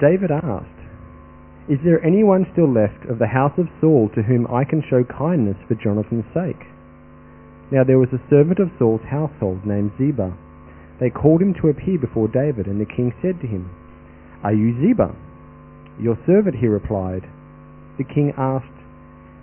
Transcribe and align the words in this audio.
David 0.00 0.30
asked, 0.30 0.78
Is 1.68 1.78
there 1.82 1.98
anyone 2.06 2.46
still 2.52 2.70
left 2.70 3.02
of 3.10 3.18
the 3.18 3.26
house 3.26 3.58
of 3.58 3.66
Saul 3.80 4.08
to 4.14 4.22
whom 4.22 4.46
I 4.46 4.62
can 4.62 4.82
show 4.88 5.02
kindness 5.02 5.58
for 5.66 5.74
Jonathan's 5.74 6.26
sake? 6.30 6.62
Now 7.70 7.82
there 7.82 7.98
was 7.98 8.14
a 8.14 8.22
servant 8.30 8.62
of 8.62 8.70
Saul's 8.78 9.02
household 9.10 9.66
named 9.66 9.92
Ziba. 9.98 10.32
They 11.00 11.10
called 11.10 11.42
him 11.42 11.54
to 11.60 11.68
appear 11.68 11.98
before 11.98 12.30
David, 12.30 12.66
and 12.66 12.80
the 12.80 12.86
king 12.86 13.12
said 13.20 13.40
to 13.42 13.46
him, 13.46 13.70
Are 14.42 14.54
you 14.54 14.78
Ziba? 14.80 15.14
Your 15.98 16.18
servant, 16.26 16.56
he 16.56 16.66
replied. 16.66 17.26
The 17.98 18.06
king 18.06 18.32
asked, 18.38 18.78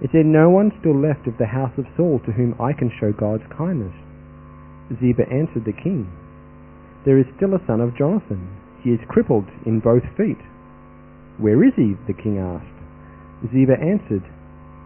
Is 0.01 0.09
there 0.15 0.23
no 0.23 0.49
one 0.49 0.71
still 0.79 0.95
left 0.95 1.27
of 1.27 1.37
the 1.37 1.51
house 1.51 1.75
of 1.77 1.85
Saul 1.99 2.19
to 2.25 2.31
whom 2.31 2.55
I 2.59 2.71
can 2.71 2.91
show 2.99 3.11
God's 3.11 3.43
kindness? 3.51 3.93
Ziba 5.03 5.27
answered 5.27 5.67
the 5.67 5.75
king, 5.75 6.07
There 7.03 7.19
is 7.19 7.27
still 7.35 7.53
a 7.55 7.63
son 7.67 7.81
of 7.81 7.97
Jonathan. 7.97 8.47
He 8.85 8.91
is 8.91 8.99
crippled 9.09 9.49
in 9.65 9.79
both 9.79 10.03
feet. 10.15 10.37
Where 11.41 11.65
is 11.65 11.73
he? 11.75 11.97
the 12.05 12.13
king 12.13 12.37
asked. 12.37 12.69
Ziba 13.51 13.73
answered, 13.81 14.21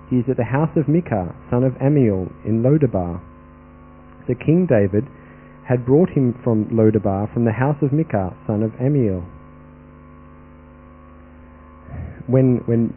He 0.10 0.24
is 0.24 0.26
at 0.32 0.38
the 0.38 0.48
house 0.48 0.72
of 0.78 0.88
Micah, 0.88 1.36
son 1.52 1.66
of 1.66 1.76
Amiel, 1.84 2.32
in 2.46 2.64
Lodabar. 2.64 3.20
So 4.26 4.36
King 4.36 4.66
David 4.72 5.04
had 5.68 5.86
brought 5.86 6.10
him 6.10 6.34
from 6.44 6.72
Lodabar 6.72 7.32
from 7.34 7.44
the 7.44 7.52
house 7.52 7.76
of 7.82 7.92
Micah, 7.92 8.32
son 8.48 8.64
of 8.64 8.72
Amiel. 8.80 9.20
When 12.26 12.64
when 12.66 12.96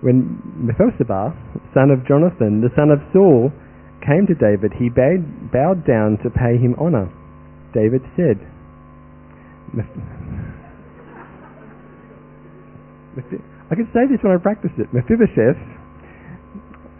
when 0.00 0.40
Mephibosheth, 0.56 1.36
son 1.74 1.90
of 1.90 2.08
Jonathan, 2.08 2.62
the 2.62 2.72
son 2.74 2.90
of 2.90 3.00
Saul, 3.12 3.52
came 4.06 4.26
to 4.26 4.34
David, 4.34 4.72
he 4.78 4.88
bowed, 4.88 5.52
bowed 5.52 5.86
down 5.86 6.18
to 6.24 6.30
pay 6.30 6.56
him 6.56 6.74
honor. 6.78 7.08
David 7.72 8.02
said, 8.16 8.40
I 13.70 13.74
can 13.74 13.88
say 13.94 14.06
this 14.10 14.18
when 14.22 14.32
I 14.32 14.38
practice 14.42 14.72
it. 14.78 14.92
Mephibosheth, 14.92 15.60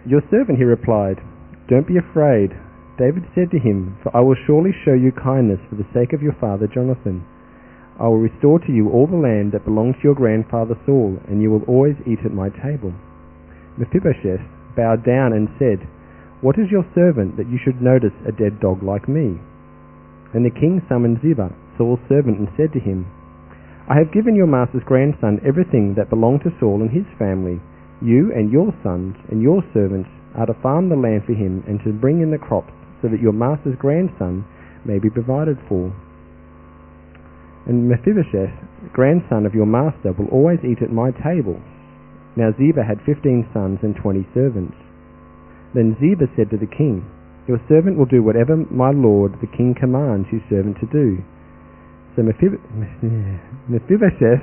your 0.07 0.23
servant, 0.31 0.59
he 0.59 0.65
replied, 0.65 1.19
don't 1.71 1.87
be 1.87 1.99
afraid. 1.99 2.51
David 2.99 3.23
said 3.33 3.51
to 3.53 3.59
him, 3.63 3.97
For 4.03 4.11
I 4.15 4.21
will 4.21 4.35
surely 4.47 4.75
show 4.85 4.93
you 4.93 5.13
kindness 5.13 5.61
for 5.71 5.77
the 5.77 5.87
sake 5.95 6.13
of 6.13 6.21
your 6.21 6.35
father 6.41 6.67
Jonathan. 6.67 7.25
I 7.99 8.09
will 8.09 8.19
restore 8.19 8.59
to 8.59 8.73
you 8.73 8.91
all 8.91 9.07
the 9.07 9.15
land 9.15 9.53
that 9.53 9.65
belonged 9.65 9.95
to 10.03 10.03
your 10.03 10.19
grandfather 10.19 10.75
Saul, 10.85 11.19
and 11.29 11.41
you 11.41 11.51
will 11.51 11.63
always 11.71 11.95
eat 12.07 12.19
at 12.25 12.35
my 12.35 12.51
table. 12.51 12.93
Mephibosheth 13.79 14.43
bowed 14.77 15.07
down 15.07 15.33
and 15.33 15.49
said, 15.63 15.87
What 16.41 16.57
is 16.57 16.73
your 16.73 16.89
servant 16.95 17.37
that 17.37 17.53
you 17.53 17.61
should 17.61 17.85
notice 17.85 18.17
a 18.25 18.33
dead 18.33 18.61
dog 18.65 18.83
like 18.83 19.09
me? 19.09 19.37
And 20.33 20.41
the 20.41 20.51
king 20.51 20.81
summoned 20.89 21.21
Ziba, 21.21 21.53
Saul's 21.77 22.01
servant, 22.09 22.39
and 22.41 22.49
said 22.57 22.73
to 22.73 22.81
him, 22.81 23.05
I 23.91 23.99
have 24.01 24.15
given 24.15 24.33
your 24.35 24.47
master's 24.47 24.87
grandson 24.87 25.45
everything 25.45 25.95
that 25.99 26.09
belonged 26.09 26.41
to 26.49 26.57
Saul 26.57 26.81
and 26.81 26.89
his 26.89 27.05
family. 27.19 27.61
You 28.01 28.33
and 28.33 28.49
your 28.49 28.73
sons 28.83 29.17
and 29.29 29.43
your 29.43 29.61
servants 29.75 30.09
are 30.33 30.47
to 30.47 30.57
farm 30.63 30.89
the 30.89 30.97
land 30.97 31.29
for 31.29 31.37
him 31.37 31.61
and 31.69 31.77
to 31.85 31.93
bring 31.93 32.23
in 32.23 32.31
the 32.31 32.41
crops 32.41 32.73
so 33.03 33.09
that 33.09 33.21
your 33.21 33.37
master's 33.37 33.77
grandson 33.77 34.47
may 34.87 34.99
be 34.99 35.11
provided 35.11 35.59
for. 35.69 35.93
And 37.67 37.85
Mephibosheth, 37.85 38.57
grandson 38.97 39.45
of 39.45 39.53
your 39.53 39.67
master, 39.67 40.17
will 40.17 40.33
always 40.33 40.65
eat 40.65 40.81
at 40.81 40.89
my 40.89 41.11
table. 41.21 41.61
Now 42.33 42.57
Ziba 42.57 42.81
had 42.81 43.05
fifteen 43.05 43.45
sons 43.53 43.81
and 43.83 43.93
twenty 44.01 44.25
servants. 44.33 44.77
Then 45.75 45.97
Ziba 46.01 46.27
said 46.37 46.51
to 46.51 46.59
the 46.59 46.67
king, 46.67 47.07
Your 47.47 47.61
servant 47.69 47.99
will 47.99 48.11
do 48.11 48.23
whatever 48.23 48.57
my 48.71 48.91
lord 48.91 49.39
the 49.41 49.47
king 49.47 49.75
commands 49.79 50.29
his 50.31 50.43
servant 50.51 50.77
to 50.81 50.87
do. 50.91 51.23
So 52.17 52.23
Mephibosheth 53.71 54.43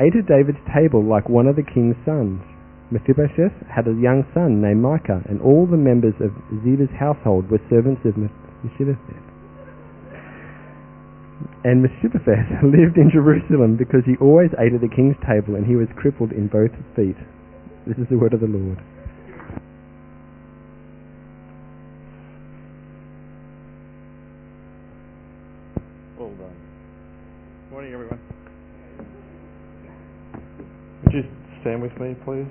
ate 0.00 0.16
at 0.16 0.26
David's 0.26 0.62
table 0.70 1.02
like 1.02 1.28
one 1.28 1.46
of 1.46 1.56
the 1.56 1.66
king's 1.66 1.96
sons. 2.06 2.42
Mephibosheth 2.90 3.54
had 3.66 3.88
a 3.88 3.96
young 3.98 4.22
son 4.34 4.62
named 4.62 4.82
Micah, 4.82 5.22
and 5.26 5.40
all 5.40 5.66
the 5.66 5.76
members 5.76 6.14
of 6.20 6.30
Ziba's 6.62 6.92
household 6.94 7.50
were 7.50 7.58
servants 7.70 8.02
of 8.04 8.14
Mephibosheth. 8.14 9.24
And 11.64 11.82
Mephibosheth 11.82 12.62
lived 12.62 12.96
in 12.98 13.10
Jerusalem 13.10 13.76
because 13.76 14.04
he 14.06 14.16
always 14.20 14.50
ate 14.60 14.74
at 14.74 14.80
the 14.80 14.94
king's 14.94 15.16
table, 15.26 15.56
and 15.56 15.66
he 15.66 15.76
was 15.76 15.88
crippled 15.96 16.30
in 16.32 16.46
both 16.46 16.70
feet. 16.94 17.16
This 17.86 17.96
is 17.98 18.06
the 18.10 18.18
word 18.18 18.32
of 18.32 18.40
the 18.40 18.46
Lord. 18.46 18.78
Well 26.18 26.30
done. 26.36 26.56
Morning, 27.70 27.92
everyone. 27.92 28.20
Would 31.04 31.14
you 31.14 31.24
stand 31.60 31.73
with 31.84 32.00
me, 32.00 32.16
please? 32.24 32.48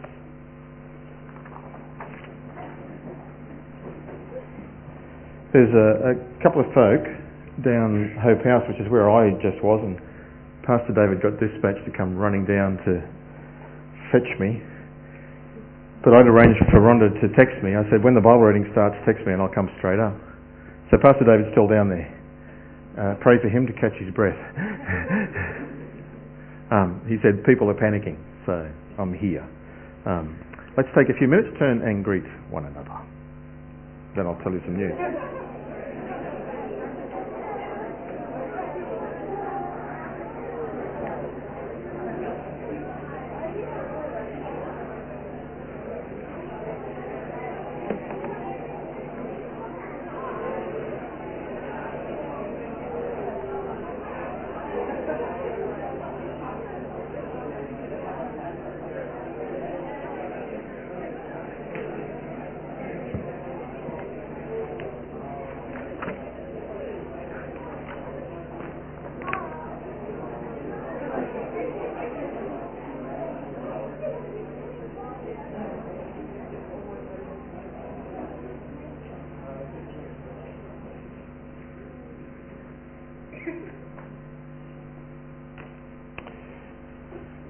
There's 5.50 5.74
a, 5.74 6.14
a 6.14 6.16
couple 6.46 6.62
of 6.62 6.70
folk 6.78 7.02
down 7.66 8.14
Hope 8.22 8.46
House, 8.46 8.62
which 8.70 8.78
is 8.78 8.86
where 8.94 9.10
I 9.10 9.34
just 9.42 9.58
was, 9.66 9.82
and 9.82 9.98
Pastor 10.62 10.94
David 10.94 11.18
got 11.26 11.42
dispatched 11.42 11.82
to 11.86 11.92
come 11.98 12.14
running 12.14 12.46
down 12.46 12.78
to 12.86 13.02
fetch 14.14 14.30
me. 14.38 14.62
But 16.06 16.14
I'd 16.14 16.30
arranged 16.30 16.62
for 16.70 16.78
Rhonda 16.78 17.10
to 17.10 17.28
text 17.34 17.58
me. 17.66 17.74
I 17.74 17.82
said, 17.90 18.06
when 18.06 18.14
the 18.14 18.22
Bible 18.22 18.46
reading 18.46 18.70
starts, 18.70 18.94
text 19.02 19.26
me 19.26 19.34
and 19.34 19.42
I'll 19.42 19.54
come 19.54 19.70
straight 19.82 20.00
up. 20.00 20.14
So 20.92 21.02
Pastor 21.02 21.26
David's 21.26 21.50
still 21.58 21.66
down 21.66 21.90
there. 21.90 22.06
Uh, 22.94 23.16
pray 23.18 23.42
for 23.42 23.50
him 23.50 23.66
to 23.66 23.74
catch 23.74 23.98
his 23.98 24.14
breath. 24.14 24.38
um, 26.74 27.06
he 27.08 27.22
said, 27.22 27.46
people 27.46 27.70
are 27.70 27.78
panicking, 27.78 28.18
so 28.46 28.66
I'm 28.98 29.14
here. 29.14 29.46
Um, 30.10 30.42
let's 30.76 30.90
take 30.98 31.14
a 31.14 31.18
few 31.18 31.28
minutes, 31.28 31.54
turn 31.60 31.86
and 31.86 32.04
greet 32.04 32.26
one 32.50 32.66
another. 32.66 32.98
Then 34.18 34.26
I'll 34.26 34.42
tell 34.42 34.52
you 34.52 34.62
some 34.66 34.78
news. 34.78 34.98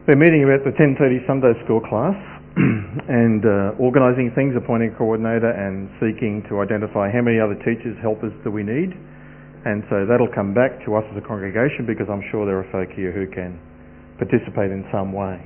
We're 0.04 0.20
meeting 0.20 0.44
about 0.44 0.68
the 0.68 0.76
10.30 0.76 1.24
Sunday 1.24 1.56
school 1.64 1.80
class 1.80 2.12
and 2.60 3.40
uh, 3.40 3.80
organising 3.80 4.36
things, 4.36 4.52
appointing 4.52 4.92
a 4.92 4.96
coordinator 5.00 5.48
and 5.48 5.88
seeking 5.96 6.44
to 6.52 6.60
identify 6.60 7.08
how 7.08 7.24
many 7.24 7.40
other 7.40 7.56
teachers, 7.64 7.96
helpers 8.04 8.36
do 8.44 8.52
we 8.52 8.68
need. 8.68 8.92
And 9.64 9.80
so 9.88 10.04
that'll 10.04 10.28
come 10.36 10.52
back 10.52 10.76
to 10.84 11.00
us 11.00 11.08
as 11.08 11.16
a 11.16 11.24
congregation 11.24 11.88
because 11.88 12.12
I'm 12.12 12.20
sure 12.36 12.44
there 12.44 12.60
are 12.60 12.68
folk 12.68 12.92
here 12.92 13.16
who 13.16 13.32
can 13.32 13.56
participate 14.20 14.76
in 14.76 14.84
some 14.92 15.16
way. 15.16 15.40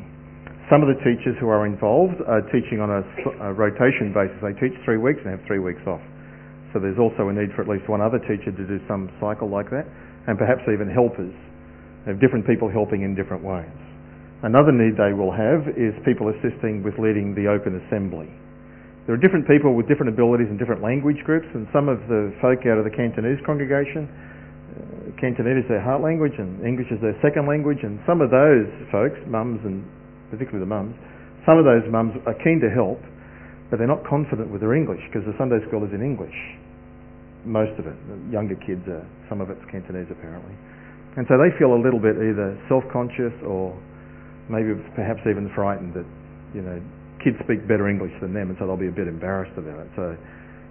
Some 0.73 0.81
of 0.81 0.89
the 0.89 0.97
teachers 1.05 1.37
who 1.37 1.53
are 1.53 1.69
involved 1.69 2.17
are 2.25 2.41
teaching 2.49 2.81
on 2.81 2.89
a, 2.89 3.05
a 3.45 3.53
rotation 3.53 4.09
basis. 4.09 4.41
They 4.41 4.57
teach 4.57 4.73
three 4.81 4.97
weeks 4.97 5.21
and 5.21 5.37
have 5.37 5.45
three 5.45 5.61
weeks 5.61 5.85
off. 5.85 6.01
So 6.73 6.81
there's 6.81 6.97
also 6.97 7.29
a 7.29 7.33
need 7.37 7.53
for 7.53 7.61
at 7.61 7.69
least 7.69 7.85
one 7.85 8.01
other 8.01 8.17
teacher 8.25 8.49
to 8.49 8.63
do 8.65 8.81
some 8.89 9.13
cycle 9.21 9.53
like 9.53 9.69
that, 9.69 9.85
and 10.25 10.33
perhaps 10.33 10.65
even 10.65 10.89
helpers. 10.89 11.29
They 12.09 12.17
have 12.17 12.19
different 12.19 12.49
people 12.49 12.73
helping 12.73 13.05
in 13.05 13.13
different 13.13 13.45
ways. 13.45 13.69
Another 14.43 14.71
need 14.71 14.93
they 14.97 15.17
will 15.17 15.33
have 15.33 15.65
is 15.73 15.97
people 16.05 16.29
assisting 16.29 16.85
with 16.85 16.93
leading 17.01 17.33
the 17.33 17.49
open 17.49 17.81
assembly. 17.87 18.29
There 19.09 19.15
are 19.15 19.21
different 19.23 19.47
people 19.47 19.73
with 19.73 19.87
different 19.87 20.13
abilities 20.13 20.51
and 20.51 20.59
different 20.59 20.83
language 20.83 21.17
groups, 21.25 21.47
and 21.55 21.65
some 21.73 21.89
of 21.89 21.97
the 22.05 22.29
folk 22.37 22.61
out 22.69 22.77
of 22.77 22.85
the 22.85 22.93
Cantonese 22.93 23.39
congregation, 23.47 24.05
uh, 24.05 25.15
Cantonese 25.17 25.63
is 25.63 25.69
their 25.71 25.81
heart 25.81 26.03
language 26.03 26.35
and 26.37 26.61
English 26.61 26.91
is 26.91 27.01
their 27.01 27.17
second 27.23 27.47
language, 27.47 27.81
and 27.81 27.97
some 28.05 28.21
of 28.21 28.29
those 28.29 28.67
folks, 28.91 29.17
mums 29.25 29.63
and 29.65 29.81
particularly 30.29 30.61
the 30.61 30.69
mums, 30.69 30.93
some 31.47 31.57
of 31.57 31.65
those 31.65 31.81
mums 31.89 32.13
are 32.27 32.35
keen 32.43 32.59
to 32.59 32.69
help, 32.69 32.99
but 33.71 33.79
they're 33.79 33.89
not 33.89 34.03
confident 34.05 34.51
with 34.51 34.61
their 34.61 34.75
English 34.75 35.01
because 35.07 35.25
the 35.25 35.33
Sunday 35.39 35.63
school 35.65 35.81
is 35.87 35.89
in 35.95 36.03
English. 36.03 36.35
most 37.47 37.73
of 37.79 37.87
it. 37.87 37.95
The 38.11 38.19
younger 38.29 38.59
kids 38.59 38.83
are, 38.91 39.07
some 39.31 39.39
of 39.41 39.49
it's 39.49 39.63
Cantonese 39.71 40.11
apparently. 40.11 40.53
And 41.15 41.25
so 41.31 41.39
they 41.39 41.49
feel 41.57 41.73
a 41.73 41.81
little 41.81 41.99
bit 41.99 42.19
either 42.19 42.53
self-conscious 42.69 43.33
or 43.47 43.73
maybe 44.49 44.75
perhaps 44.95 45.21
even 45.27 45.51
frightened 45.53 45.93
that, 45.93 46.07
you 46.55 46.61
know, 46.61 46.79
kids 47.23 47.37
speak 47.43 47.67
better 47.67 47.89
English 47.89 48.13
than 48.21 48.33
them 48.33 48.49
and 48.49 48.55
so 48.59 48.67
they'll 48.67 48.79
be 48.79 48.91
a 48.91 48.95
bit 48.95 49.07
embarrassed 49.07 49.55
about 49.57 49.79
it. 49.83 49.89
So 49.95 50.15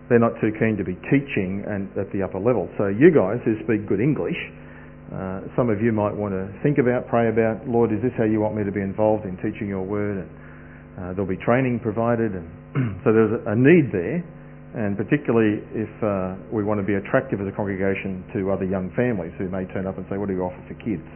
they're 0.08 0.22
not 0.22 0.38
too 0.40 0.54
keen 0.58 0.76
to 0.78 0.86
be 0.86 0.94
teaching 1.10 1.64
and 1.66 1.90
at 1.98 2.10
the 2.12 2.22
upper 2.22 2.38
level. 2.38 2.70
So 2.78 2.88
you 2.88 3.10
guys 3.10 3.42
who 3.44 3.58
speak 3.66 3.88
good 3.88 4.00
English, 4.00 4.38
uh, 5.12 5.46
some 5.54 5.70
of 5.70 5.82
you 5.82 5.92
might 5.92 6.14
want 6.14 6.34
to 6.34 6.50
think 6.62 6.78
about, 6.78 7.06
pray 7.06 7.28
about, 7.28 7.66
Lord, 7.66 7.92
is 7.92 8.02
this 8.02 8.14
how 8.18 8.24
you 8.24 8.40
want 8.40 8.56
me 8.56 8.64
to 8.64 8.74
be 8.74 8.82
involved 8.82 9.24
in 9.24 9.38
teaching 9.38 9.68
your 9.70 9.86
word? 9.86 10.26
And 10.26 10.30
uh, 10.98 11.10
there'll 11.14 11.30
be 11.30 11.38
training 11.38 11.78
provided, 11.78 12.34
and 12.34 12.48
so 13.04 13.12
there's 13.12 13.38
a 13.46 13.54
need 13.54 13.92
there 13.92 14.24
and 14.76 14.92
particularly 14.92 15.64
if 15.72 15.88
uh, 16.04 16.36
we 16.52 16.60
want 16.60 16.76
to 16.76 16.84
be 16.84 17.00
attractive 17.00 17.40
as 17.40 17.48
a 17.48 17.54
congregation 17.56 18.20
to 18.36 18.52
other 18.52 18.68
young 18.68 18.92
families 18.92 19.32
who 19.40 19.48
may 19.48 19.64
turn 19.72 19.88
up 19.88 19.96
and 19.96 20.04
say, 20.12 20.20
what 20.20 20.28
do 20.28 20.36
you 20.36 20.44
offer 20.44 20.60
for 20.68 20.76
kids? 20.84 21.08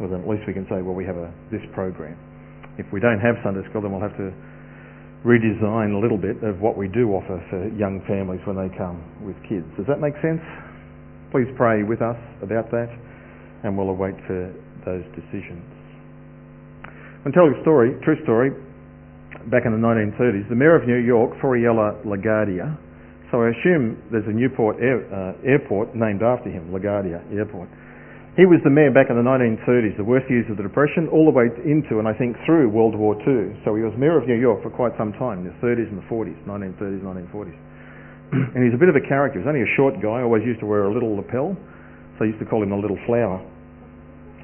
Well, 0.00 0.10
then 0.10 0.22
at 0.22 0.28
least 0.28 0.42
we 0.46 0.52
can 0.52 0.66
say, 0.66 0.82
well, 0.82 0.94
we 0.94 1.04
have 1.06 1.16
a, 1.16 1.30
this 1.50 1.62
program. 1.72 2.18
If 2.78 2.86
we 2.92 2.98
don't 2.98 3.20
have 3.20 3.38
Sunday 3.44 3.62
school, 3.70 3.82
then 3.82 3.92
we'll 3.92 4.02
have 4.02 4.16
to 4.18 4.34
redesign 5.24 5.96
a 5.96 6.00
little 6.00 6.18
bit 6.18 6.42
of 6.42 6.60
what 6.60 6.76
we 6.76 6.88
do 6.88 7.14
offer 7.16 7.40
for 7.48 7.68
young 7.72 8.02
families 8.04 8.40
when 8.44 8.58
they 8.58 8.68
come 8.76 9.00
with 9.24 9.38
kids. 9.48 9.64
Does 9.78 9.86
that 9.86 10.02
make 10.02 10.14
sense? 10.20 10.42
Please 11.30 11.48
pray 11.56 11.82
with 11.82 12.02
us 12.02 12.18
about 12.42 12.70
that, 12.70 12.90
and 13.64 13.78
we'll 13.78 13.88
await 13.88 14.14
for 14.26 14.52
those 14.84 15.06
decisions. 15.16 15.64
I'm 17.24 17.32
telling 17.32 17.56
a 17.56 17.62
story, 17.62 17.96
true 18.04 18.20
story, 18.22 18.52
back 19.48 19.64
in 19.64 19.72
the 19.72 19.80
1930s, 19.80 20.48
the 20.48 20.54
mayor 20.54 20.76
of 20.76 20.86
New 20.86 21.00
York, 21.00 21.32
Fiorello 21.40 22.04
LaGuardia, 22.04 22.76
so 23.32 23.42
I 23.42 23.50
assume 23.50 23.98
there's 24.12 24.28
a 24.28 24.36
Newport 24.36 24.76
air, 24.78 25.02
uh, 25.10 25.34
airport 25.42 25.96
named 25.96 26.22
after 26.22 26.50
him, 26.50 26.70
LaGuardia 26.70 27.18
Airport. 27.34 27.68
He 28.34 28.50
was 28.50 28.58
the 28.66 28.70
mayor 28.70 28.90
back 28.90 29.14
in 29.14 29.16
the 29.16 29.22
1930s, 29.22 29.94
the 29.94 30.02
worst 30.02 30.26
years 30.26 30.42
of 30.50 30.58
the 30.58 30.66
Depression, 30.66 31.06
all 31.06 31.22
the 31.22 31.30
way 31.30 31.46
into 31.62 32.02
and 32.02 32.10
I 32.10 32.14
think 32.18 32.34
through 32.42 32.66
World 32.66 32.98
War 32.98 33.14
II. 33.22 33.54
So 33.62 33.78
he 33.78 33.86
was 33.86 33.94
mayor 33.94 34.18
of 34.18 34.26
New 34.26 34.34
York 34.34 34.58
for 34.58 34.74
quite 34.74 34.90
some 34.98 35.14
time, 35.14 35.46
in 35.46 35.54
the 35.54 35.58
30s 35.62 35.86
and 35.86 36.02
the 36.02 36.08
40s, 36.10 36.34
1930s, 36.42 36.98
1940s. 37.30 37.54
and 38.58 38.66
he's 38.66 38.74
a 38.74 38.80
bit 38.80 38.90
of 38.90 38.98
a 38.98 39.06
character. 39.06 39.38
He's 39.38 39.46
only 39.46 39.62
a 39.62 39.72
short 39.78 40.02
guy, 40.02 40.26
always 40.26 40.42
used 40.42 40.58
to 40.60 40.66
wear 40.66 40.90
a 40.90 40.92
little 40.92 41.14
lapel, 41.14 41.54
so 42.18 42.26
I 42.26 42.34
used 42.34 42.42
to 42.42 42.46
call 42.50 42.58
him 42.58 42.74
a 42.74 42.80
little 42.80 42.98
flower. 43.06 43.38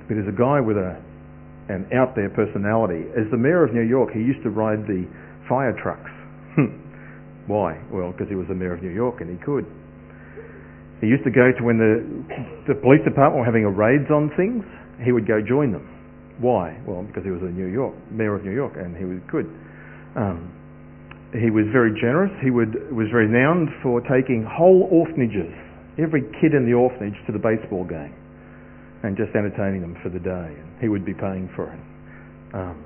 But 0.07 0.23
he's 0.23 0.31
a 0.31 0.39
guy 0.39 0.63
with 0.63 0.79
a, 0.79 0.95
an 1.67 1.91
out 1.91 2.15
there 2.15 2.31
personality. 2.31 3.11
As 3.19 3.27
the 3.35 3.43
mayor 3.43 3.67
of 3.67 3.75
New 3.75 3.83
York, 3.83 4.15
he 4.15 4.23
used 4.23 4.47
to 4.47 4.55
ride 4.55 4.87
the 4.87 5.03
fire 5.51 5.75
trucks. 5.75 6.15
Why? 7.51 7.75
Well, 7.91 8.15
because 8.15 8.31
he 8.31 8.39
was 8.39 8.47
the 8.47 8.55
mayor 8.55 8.79
of 8.79 8.87
New 8.87 8.95
York 8.95 9.19
and 9.19 9.27
he 9.27 9.39
could. 9.43 9.67
He 11.01 11.09
used 11.09 11.25
to 11.25 11.33
go 11.33 11.49
to 11.51 11.61
when 11.65 11.81
the, 11.81 12.05
the 12.69 12.77
police 12.81 13.01
department 13.05 13.41
were 13.41 13.49
having 13.49 13.65
a 13.65 13.73
raids 13.73 14.11
on 14.13 14.31
things, 14.37 14.65
he 15.01 15.13
would 15.13 15.27
go 15.27 15.41
join 15.41 15.73
them. 15.73 15.89
Why? 16.41 16.77
Well, 16.87 17.03
because 17.05 17.25
he 17.25 17.31
was 17.31 17.41
a 17.43 17.53
New 17.53 17.69
York, 17.69 17.97
mayor 18.13 18.37
of 18.37 18.45
New 18.45 18.53
York 18.53 18.77
and 18.77 18.97
he 18.97 19.05
was 19.05 19.21
good. 19.29 19.49
Um, 20.17 20.53
he 21.33 21.49
was 21.49 21.65
very 21.73 21.95
generous. 22.01 22.33
He 22.43 22.51
would, 22.51 22.93
was 22.93 23.09
renowned 23.13 23.69
for 23.83 24.01
taking 24.05 24.45
whole 24.45 24.89
orphanages, 24.91 25.53
every 25.97 26.23
kid 26.41 26.53
in 26.53 26.67
the 26.67 26.75
orphanage 26.75 27.17
to 27.27 27.33
the 27.33 27.39
baseball 27.39 27.85
game 27.85 28.13
and 29.03 29.17
just 29.17 29.33
entertaining 29.33 29.81
them 29.81 29.97
for 30.03 30.09
the 30.11 30.21
day. 30.21 30.53
And 30.53 30.69
he 30.81 30.89
would 30.89 31.05
be 31.05 31.15
paying 31.15 31.49
for 31.57 31.73
it. 31.73 31.81
Um, 32.53 32.77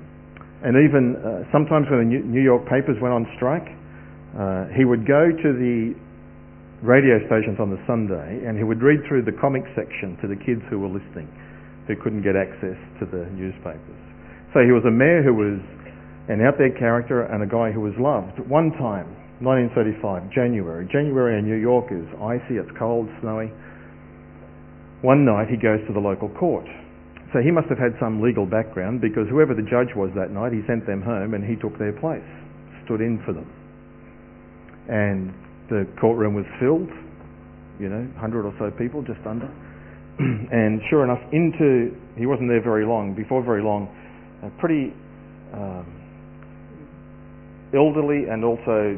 and 0.63 0.79
even 0.79 1.15
uh, 1.19 1.43
sometimes 1.51 1.87
when 1.89 2.07
the 2.07 2.23
New 2.23 2.41
York 2.41 2.63
papers 2.69 2.95
went 3.01 3.13
on 3.13 3.27
strike, 3.35 3.67
uh, 4.39 4.71
he 4.75 4.85
would 4.85 5.07
go 5.07 5.31
to 5.31 5.49
the 5.51 5.95
radio 6.83 7.19
stations 7.27 7.59
on 7.59 7.71
the 7.71 7.79
Sunday 7.87 8.43
and 8.43 8.57
he 8.57 8.63
would 8.63 8.81
read 8.81 8.99
through 9.07 9.23
the 9.23 9.35
comic 9.39 9.63
section 9.75 10.17
to 10.19 10.27
the 10.27 10.35
kids 10.35 10.61
who 10.69 10.79
were 10.79 10.91
listening, 10.91 11.29
who 11.87 11.95
couldn't 11.95 12.23
get 12.23 12.35
access 12.35 12.75
to 12.99 13.07
the 13.07 13.29
newspapers. 13.31 14.01
So 14.51 14.63
he 14.63 14.71
was 14.71 14.83
a 14.87 14.91
mayor 14.91 15.23
who 15.23 15.35
was 15.35 15.59
an 16.27 16.41
out 16.43 16.57
there 16.57 16.73
character 16.75 17.23
and 17.29 17.43
a 17.43 17.49
guy 17.49 17.71
who 17.71 17.79
was 17.79 17.93
loved. 17.99 18.39
One 18.49 18.71
time, 18.75 19.07
1935, 19.43 20.31
January. 20.31 20.87
January 20.91 21.37
in 21.39 21.45
New 21.45 21.59
York 21.59 21.91
is 21.91 22.07
icy, 22.19 22.57
it's 22.57 22.71
cold, 22.79 23.07
snowy. 23.21 23.51
One 25.03 25.23
night 25.23 25.51
he 25.51 25.59
goes 25.59 25.83
to 25.87 25.93
the 25.93 26.01
local 26.01 26.31
court. 26.39 26.65
So 27.35 27.43
he 27.43 27.51
must 27.51 27.67
have 27.67 27.77
had 27.77 27.93
some 27.99 28.23
legal 28.23 28.47
background 28.47 29.03
because 29.03 29.27
whoever 29.27 29.53
the 29.53 29.67
judge 29.67 29.91
was 29.91 30.09
that 30.15 30.31
night, 30.31 30.55
he 30.55 30.63
sent 30.65 30.87
them 30.87 31.03
home 31.03 31.35
and 31.35 31.43
he 31.43 31.59
took 31.59 31.77
their 31.77 31.91
place, 31.99 32.25
stood 32.87 33.03
in 33.03 33.19
for 33.27 33.33
them 33.33 33.47
and 34.87 35.33
the 35.69 35.87
courtroom 35.99 36.35
was 36.35 36.45
filled, 36.59 36.89
you 37.79 37.89
know, 37.89 38.05
100 38.15 38.45
or 38.45 38.53
so 38.59 38.71
people, 38.77 39.01
just 39.01 39.21
under. 39.25 39.49
and 40.19 40.81
sure 40.89 41.03
enough, 41.03 41.21
into, 41.33 41.91
he 42.15 42.25
wasn't 42.25 42.47
there 42.47 42.61
very 42.61 42.85
long, 42.85 43.13
before 43.15 43.43
very 43.43 43.63
long, 43.63 43.89
a 44.43 44.49
pretty 44.61 44.93
um, 45.53 45.85
elderly 47.73 48.29
and 48.29 48.45
also 48.45 48.97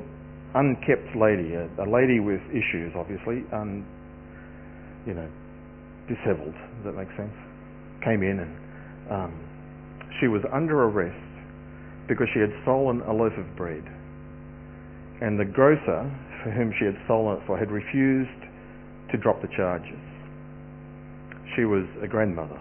unkept 0.56 1.16
lady, 1.16 1.54
a, 1.54 1.66
a, 1.82 1.88
lady 1.88 2.20
with 2.20 2.42
issues, 2.52 2.94
obviously, 2.96 3.44
un, 3.54 3.86
you 5.06 5.14
know, 5.14 5.28
disheveled, 6.08 6.54
does 6.54 6.84
that 6.86 6.96
make 6.96 7.10
sense? 7.18 7.34
Came 8.04 8.24
in 8.24 8.40
and 8.40 8.54
um, 9.12 9.34
she 10.20 10.28
was 10.28 10.42
under 10.54 10.84
arrest 10.84 11.18
because 12.08 12.28
she 12.34 12.40
had 12.40 12.52
stolen 12.64 13.02
a 13.02 13.14
loaf 13.14 13.34
of 13.38 13.48
bread 13.56 13.84
and 15.22 15.40
the 15.40 15.46
grocer 15.46 16.06
for 16.44 16.52
whom 16.52 16.74
she 16.78 16.86
had 16.86 16.96
stolen 17.06 17.42
for 17.46 17.58
had 17.58 17.72
refused 17.72 18.44
to 19.12 19.18
drop 19.18 19.42
the 19.42 19.48
charges. 19.56 20.00
She 21.56 21.66
was 21.66 21.86
a 22.04 22.08
grandmother. 22.08 22.60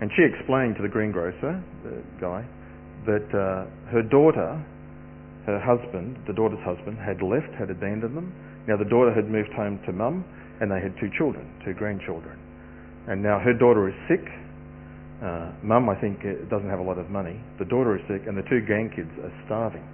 And 0.00 0.10
she 0.16 0.22
explained 0.22 0.76
to 0.76 0.82
the 0.82 0.88
greengrocer, 0.88 1.62
the 1.84 2.02
guy, 2.20 2.44
that 3.06 3.26
uh, 3.34 3.66
her 3.90 4.02
daughter, 4.02 4.58
her 5.46 5.58
husband, 5.58 6.18
the 6.26 6.32
daughter's 6.32 6.62
husband, 6.64 6.98
had 6.98 7.22
left, 7.22 7.54
had 7.58 7.70
abandoned 7.70 8.16
them. 8.16 8.34
Now 8.66 8.76
the 8.76 8.88
daughter 8.88 9.14
had 9.14 9.30
moved 9.30 9.52
home 9.54 9.80
to 9.86 9.92
mum, 9.92 10.24
and 10.60 10.70
they 10.70 10.80
had 10.80 10.94
two 11.00 11.10
children, 11.18 11.46
two 11.64 11.74
grandchildren. 11.74 12.38
And 13.08 13.22
now 13.22 13.38
her 13.38 13.54
daughter 13.54 13.88
is 13.88 13.94
sick. 14.06 14.22
Uh, 15.22 15.50
mum, 15.62 15.88
I 15.88 15.94
think, 16.00 16.22
doesn't 16.50 16.70
have 16.70 16.78
a 16.78 16.86
lot 16.86 16.98
of 16.98 17.10
money. 17.10 17.38
The 17.58 17.64
daughter 17.64 17.96
is 17.98 18.02
sick, 18.06 18.26
and 18.26 18.36
the 18.36 18.46
two 18.50 18.62
grandkids 18.66 19.10
are 19.22 19.34
starving. 19.46 19.86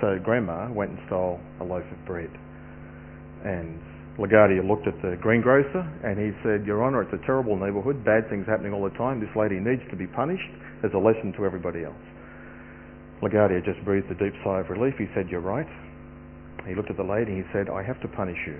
So 0.00 0.18
grandma 0.22 0.72
went 0.72 0.90
and 0.92 1.00
stole 1.06 1.40
a 1.60 1.64
loaf 1.64 1.84
of 1.84 2.06
bread. 2.06 2.30
And 3.44 3.78
LaGuardia 4.18 4.66
looked 4.66 4.86
at 4.86 5.00
the 5.00 5.16
greengrocer 5.20 5.80
and 6.04 6.18
he 6.18 6.32
said, 6.42 6.66
Your 6.66 6.84
Honour, 6.84 7.08
it's 7.08 7.16
a 7.16 7.26
terrible 7.26 7.56
neighbourhood, 7.56 8.04
bad 8.04 8.28
things 8.28 8.46
happening 8.46 8.72
all 8.72 8.84
the 8.84 8.96
time, 8.96 9.20
this 9.20 9.32
lady 9.36 9.56
needs 9.60 9.82
to 9.90 9.96
be 9.96 10.06
punished 10.06 10.50
as 10.84 10.90
a 10.94 10.98
lesson 10.98 11.32
to 11.36 11.44
everybody 11.44 11.84
else. 11.84 12.04
LaGuardia 13.22 13.64
just 13.64 13.84
breathed 13.84 14.10
a 14.10 14.16
deep 14.16 14.32
sigh 14.44 14.60
of 14.60 14.70
relief. 14.70 14.94
He 14.96 15.06
said, 15.14 15.28
You're 15.28 15.44
right. 15.44 15.68
He 16.66 16.74
looked 16.74 16.90
at 16.90 16.96
the 16.96 17.04
lady 17.04 17.32
and 17.32 17.44
he 17.44 17.46
said, 17.52 17.68
I 17.68 17.82
have 17.82 18.00
to 18.02 18.08
punish 18.08 18.38
you. 18.46 18.58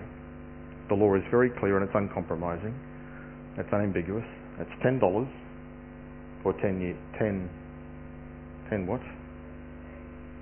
The 0.88 0.94
law 0.94 1.14
is 1.14 1.22
very 1.30 1.48
clear 1.48 1.76
and 1.76 1.84
it's 1.84 1.96
uncompromising. 1.96 2.74
It's 3.56 3.68
unambiguous. 3.72 4.24
It's 4.58 4.70
ten 4.82 4.98
dollars 4.98 5.28
for 6.42 6.52
ten 6.60 6.80
year, 6.80 6.96
ten, 7.18 7.48
ten 8.68 8.86
what? 8.86 9.00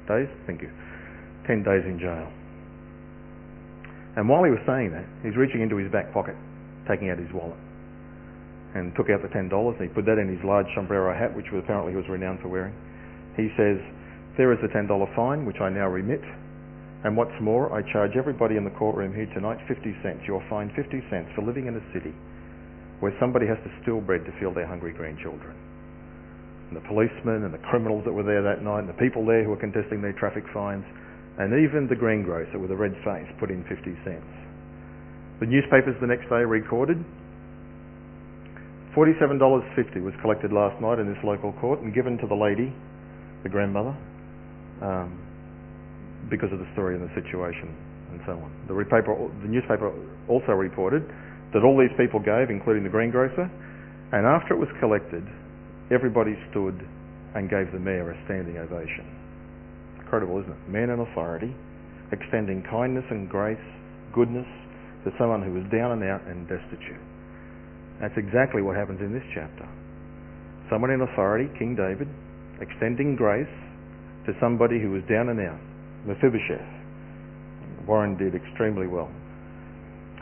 Days? 0.08 0.28
Thank 0.46 0.62
you. 0.62 0.70
10 1.48 1.64
days 1.64 1.82
in 1.88 1.98
jail. 1.98 2.28
And 4.20 4.28
while 4.28 4.44
he 4.44 4.52
was 4.52 4.60
saying 4.68 4.92
that, 4.92 5.08
he's 5.24 5.34
reaching 5.34 5.64
into 5.64 5.80
his 5.80 5.90
back 5.90 6.12
pocket, 6.12 6.36
taking 6.86 7.08
out 7.08 7.16
his 7.16 7.32
wallet, 7.32 7.58
and 8.76 8.92
took 8.94 9.08
out 9.08 9.24
the 9.24 9.32
$10 9.32 9.48
and 9.48 9.80
he 9.80 9.88
put 9.88 10.04
that 10.04 10.20
in 10.20 10.28
his 10.28 10.42
large 10.44 10.68
sombrero 10.76 11.16
hat, 11.16 11.32
which 11.32 11.48
apparently 11.48 11.96
he 11.96 11.98
was 11.98 12.06
renowned 12.06 12.38
for 12.44 12.52
wearing. 12.52 12.76
He 13.34 13.48
says, 13.56 13.80
there 14.36 14.52
is 14.52 14.60
the 14.60 14.68
$10 14.68 14.86
fine, 15.16 15.48
which 15.48 15.58
I 15.58 15.72
now 15.72 15.88
remit. 15.88 16.22
And 17.02 17.16
what's 17.16 17.34
more, 17.40 17.72
I 17.72 17.80
charge 17.92 18.12
everybody 18.18 18.58
in 18.58 18.64
the 18.64 18.74
courtroom 18.74 19.14
here 19.14 19.30
tonight 19.32 19.58
50 19.66 19.82
cents. 20.02 20.20
You're 20.26 20.44
fined 20.50 20.74
50 20.76 21.00
cents 21.10 21.30
for 21.34 21.42
living 21.42 21.66
in 21.66 21.78
a 21.78 21.84
city 21.94 22.12
where 23.00 23.14
somebody 23.18 23.46
has 23.46 23.58
to 23.62 23.70
steal 23.82 24.02
bread 24.02 24.26
to 24.26 24.32
feed 24.42 24.50
their 24.54 24.66
hungry 24.66 24.92
grandchildren 24.92 25.54
and 26.68 26.76
the 26.76 26.84
policemen 26.84 27.44
and 27.44 27.54
the 27.54 27.62
criminals 27.70 28.04
that 28.04 28.12
were 28.12 28.22
there 28.22 28.42
that 28.42 28.62
night 28.62 28.80
and 28.80 28.88
the 28.88 29.00
people 29.00 29.24
there 29.24 29.42
who 29.42 29.50
were 29.50 29.62
contesting 29.62 30.02
their 30.02 30.12
traffic 30.12 30.44
fines 30.52 30.84
and 31.38 31.54
even 31.54 31.86
the 31.86 31.94
greengrocer 31.94 32.58
with 32.58 32.70
a 32.70 32.76
red 32.76 32.94
face 33.06 33.30
put 33.38 33.50
in 33.50 33.62
50 33.70 33.94
cents. 34.02 34.26
The 35.38 35.46
newspapers 35.46 35.94
the 36.02 36.10
next 36.10 36.26
day 36.26 36.42
recorded 36.42 36.98
$47.50 38.90 40.02
was 40.02 40.14
collected 40.20 40.50
last 40.50 40.74
night 40.82 40.98
in 40.98 41.06
this 41.06 41.22
local 41.22 41.54
court 41.62 41.78
and 41.78 41.94
given 41.94 42.18
to 42.18 42.26
the 42.26 42.34
lady, 42.34 42.74
the 43.46 43.48
grandmother, 43.48 43.94
um, 44.82 45.14
because 46.26 46.50
of 46.50 46.58
the 46.58 46.66
story 46.74 46.98
and 46.98 47.06
the 47.06 47.14
situation 47.14 47.70
and 48.10 48.18
so 48.26 48.34
on. 48.34 48.50
The, 48.66 48.74
the 48.74 49.48
newspaper 49.48 49.94
also 50.26 50.52
reported 50.58 51.06
that 51.54 51.62
all 51.62 51.78
these 51.78 51.94
people 51.94 52.18
gave, 52.18 52.50
including 52.50 52.82
the 52.82 52.90
greengrocer, 52.90 53.46
and 54.10 54.26
after 54.26 54.54
it 54.54 54.58
was 54.58 54.68
collected, 54.80 55.22
everybody 55.94 56.34
stood 56.50 56.82
and 57.38 57.46
gave 57.46 57.70
the 57.70 57.78
mayor 57.78 58.10
a 58.10 58.16
standing 58.26 58.58
ovation 58.58 59.06
incredible, 60.08 60.40
isn't 60.40 60.50
it? 60.50 60.72
Man 60.72 60.88
in 60.88 61.00
authority, 61.04 61.52
extending 62.12 62.64
kindness 62.64 63.04
and 63.10 63.28
grace, 63.28 63.60
goodness, 64.14 64.48
to 65.04 65.12
someone 65.20 65.44
who 65.44 65.52
was 65.52 65.68
down 65.68 65.92
and 65.92 66.02
out 66.02 66.24
and 66.24 66.48
destitute. 66.48 66.96
That's 68.00 68.16
exactly 68.16 68.62
what 68.62 68.74
happens 68.74 69.04
in 69.04 69.12
this 69.12 69.22
chapter. 69.36 69.68
Someone 70.72 70.96
in 70.96 71.02
authority, 71.02 71.52
King 71.58 71.76
David, 71.76 72.08
extending 72.56 73.16
grace 73.16 73.52
to 74.24 74.32
somebody 74.40 74.80
who 74.80 74.96
was 74.96 75.04
down 75.12 75.28
and 75.28 75.40
out, 75.44 75.60
Mephibosheth. 76.08 76.64
Warren 77.86 78.16
did 78.16 78.32
extremely 78.34 78.86
well. 78.86 79.12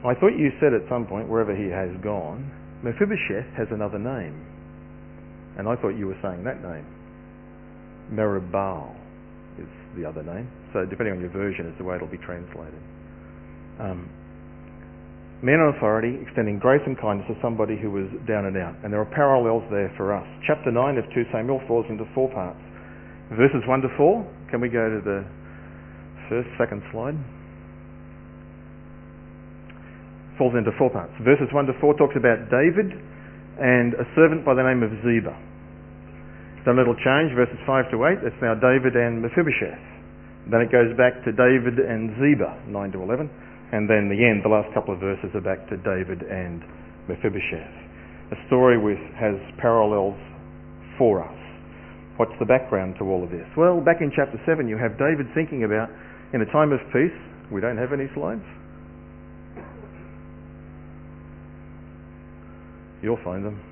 I 0.02 0.14
thought 0.18 0.34
you 0.34 0.50
said 0.58 0.74
at 0.74 0.82
some 0.90 1.06
point, 1.06 1.28
wherever 1.28 1.54
he 1.54 1.70
has 1.70 1.90
gone, 2.02 2.50
Mephibosheth 2.82 3.54
has 3.54 3.70
another 3.70 3.98
name. 3.98 4.34
And 5.58 5.68
I 5.68 5.76
thought 5.76 5.94
you 5.94 6.06
were 6.08 6.18
saying 6.22 6.42
that 6.42 6.58
name. 6.62 6.86
Meribbaal 8.10 8.94
is 8.94 9.05
the 9.96 10.04
other 10.04 10.22
name. 10.22 10.46
So 10.72 10.84
depending 10.84 11.16
on 11.16 11.20
your 11.20 11.32
version 11.32 11.66
is 11.66 11.74
the 11.78 11.84
way 11.84 11.96
it'll 11.96 12.06
be 12.06 12.20
translated. 12.20 12.78
Um, 13.80 14.08
men 15.42 15.60
on 15.60 15.74
authority 15.76 16.16
extending 16.20 16.58
grace 16.60 16.84
and 16.86 16.96
kindness 17.00 17.26
to 17.28 17.36
somebody 17.40 17.76
who 17.76 17.90
was 17.90 18.08
down 18.28 18.46
and 18.46 18.56
out. 18.56 18.76
And 18.84 18.92
there 18.92 19.00
are 19.00 19.08
parallels 19.08 19.64
there 19.72 19.92
for 19.96 20.12
us. 20.12 20.24
Chapter 20.46 20.70
9 20.70 20.96
of 20.96 21.04
2 21.12 21.24
Samuel 21.32 21.60
falls 21.66 21.84
into 21.88 22.04
four 22.14 22.28
parts. 22.30 22.60
Verses 23.32 23.64
1 23.66 23.80
to 23.82 23.90
4. 23.96 24.22
Can 24.52 24.60
we 24.60 24.68
go 24.68 24.86
to 24.88 25.00
the 25.02 25.26
first, 26.28 26.48
second 26.56 26.82
slide? 26.92 27.16
Falls 30.38 30.54
into 30.54 30.70
four 30.78 30.92
parts. 30.92 31.12
Verses 31.24 31.48
1 31.50 31.66
to 31.66 31.74
4 31.80 31.96
talks 31.96 32.14
about 32.14 32.52
David 32.52 32.92
and 33.58 33.96
a 33.96 34.04
servant 34.14 34.44
by 34.44 34.52
the 34.52 34.62
name 34.62 34.84
of 34.84 34.92
Ziba. 35.00 35.32
A 36.66 36.74
little 36.74 36.98
change, 36.98 37.30
verses 37.38 37.62
5 37.62 37.94
to 37.94 38.10
8. 38.10 38.26
It's 38.26 38.42
now 38.42 38.58
David 38.58 38.98
and 38.98 39.22
Mephibosheth. 39.22 39.78
Then 40.50 40.66
it 40.66 40.74
goes 40.74 40.90
back 40.98 41.14
to 41.22 41.30
David 41.30 41.78
and 41.78 42.10
Ziba, 42.18 42.58
9 42.66 42.90
to 42.90 43.02
11. 43.06 43.30
And 43.70 43.86
then 43.86 44.10
the 44.10 44.18
end, 44.18 44.42
the 44.42 44.50
last 44.50 44.74
couple 44.74 44.92
of 44.92 44.98
verses 44.98 45.30
are 45.38 45.46
back 45.46 45.62
to 45.70 45.78
David 45.78 46.26
and 46.26 46.66
Mephibosheth. 47.06 47.70
A 48.34 48.38
story 48.50 48.82
has 49.14 49.38
parallels 49.62 50.18
for 50.98 51.22
us. 51.22 51.38
What's 52.18 52.34
the 52.42 52.46
background 52.46 52.96
to 52.98 53.04
all 53.06 53.22
of 53.22 53.30
this? 53.30 53.46
Well, 53.56 53.78
back 53.80 54.02
in 54.02 54.10
chapter 54.10 54.40
7 54.42 54.66
you 54.66 54.76
have 54.76 54.98
David 54.98 55.30
thinking 55.38 55.62
about, 55.62 55.86
in 56.34 56.42
a 56.42 56.50
time 56.50 56.72
of 56.72 56.80
peace, 56.90 57.14
we 57.52 57.60
don't 57.60 57.78
have 57.78 57.92
any 57.92 58.10
slides. 58.10 58.42
You'll 63.02 63.22
find 63.22 63.46
them. 63.46 63.62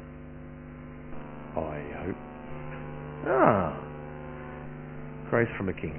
I 1.58 1.82
hope. 2.06 2.33
Ah. 3.26 3.80
Grace 5.30 5.48
from 5.56 5.68
a 5.68 5.74
king. 5.74 5.96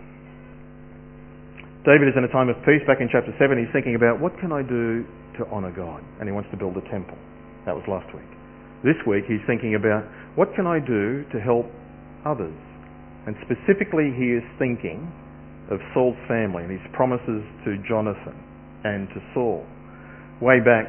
David 1.85 2.09
is 2.09 2.17
in 2.17 2.23
a 2.23 2.31
time 2.31 2.49
of 2.49 2.57
peace. 2.65 2.81
Back 2.87 3.01
in 3.01 3.09
chapter 3.11 3.33
7 3.37 3.57
he's 3.57 3.71
thinking 3.73 3.95
about 3.95 4.19
what 4.19 4.33
can 4.39 4.51
I 4.51 4.61
do 4.61 5.05
to 5.37 5.45
honour 5.53 5.71
God? 5.71 6.01
And 6.19 6.29
he 6.29 6.33
wants 6.33 6.49
to 6.51 6.57
build 6.57 6.77
a 6.77 6.85
temple. 6.89 7.17
That 7.65 7.75
was 7.75 7.85
last 7.87 8.09
week. 8.13 8.29
This 8.83 8.97
week 9.05 9.25
he's 9.27 9.43
thinking 9.45 9.75
about 9.75 10.05
what 10.37 10.53
can 10.55 10.65
I 10.65 10.79
do 10.79 11.25
to 11.33 11.37
help 11.41 11.65
others. 12.25 12.57
And 13.25 13.33
specifically, 13.41 14.13
he 14.13 14.37
is 14.37 14.45
thinking 14.61 15.01
of 15.73 15.81
Saul's 15.93 16.17
family 16.29 16.61
and 16.61 16.71
his 16.71 16.85
promises 16.93 17.41
to 17.65 17.81
Jonathan 17.89 18.37
and 18.85 19.09
to 19.09 19.19
Saul. 19.33 19.65
Way 20.41 20.61
back 20.61 20.85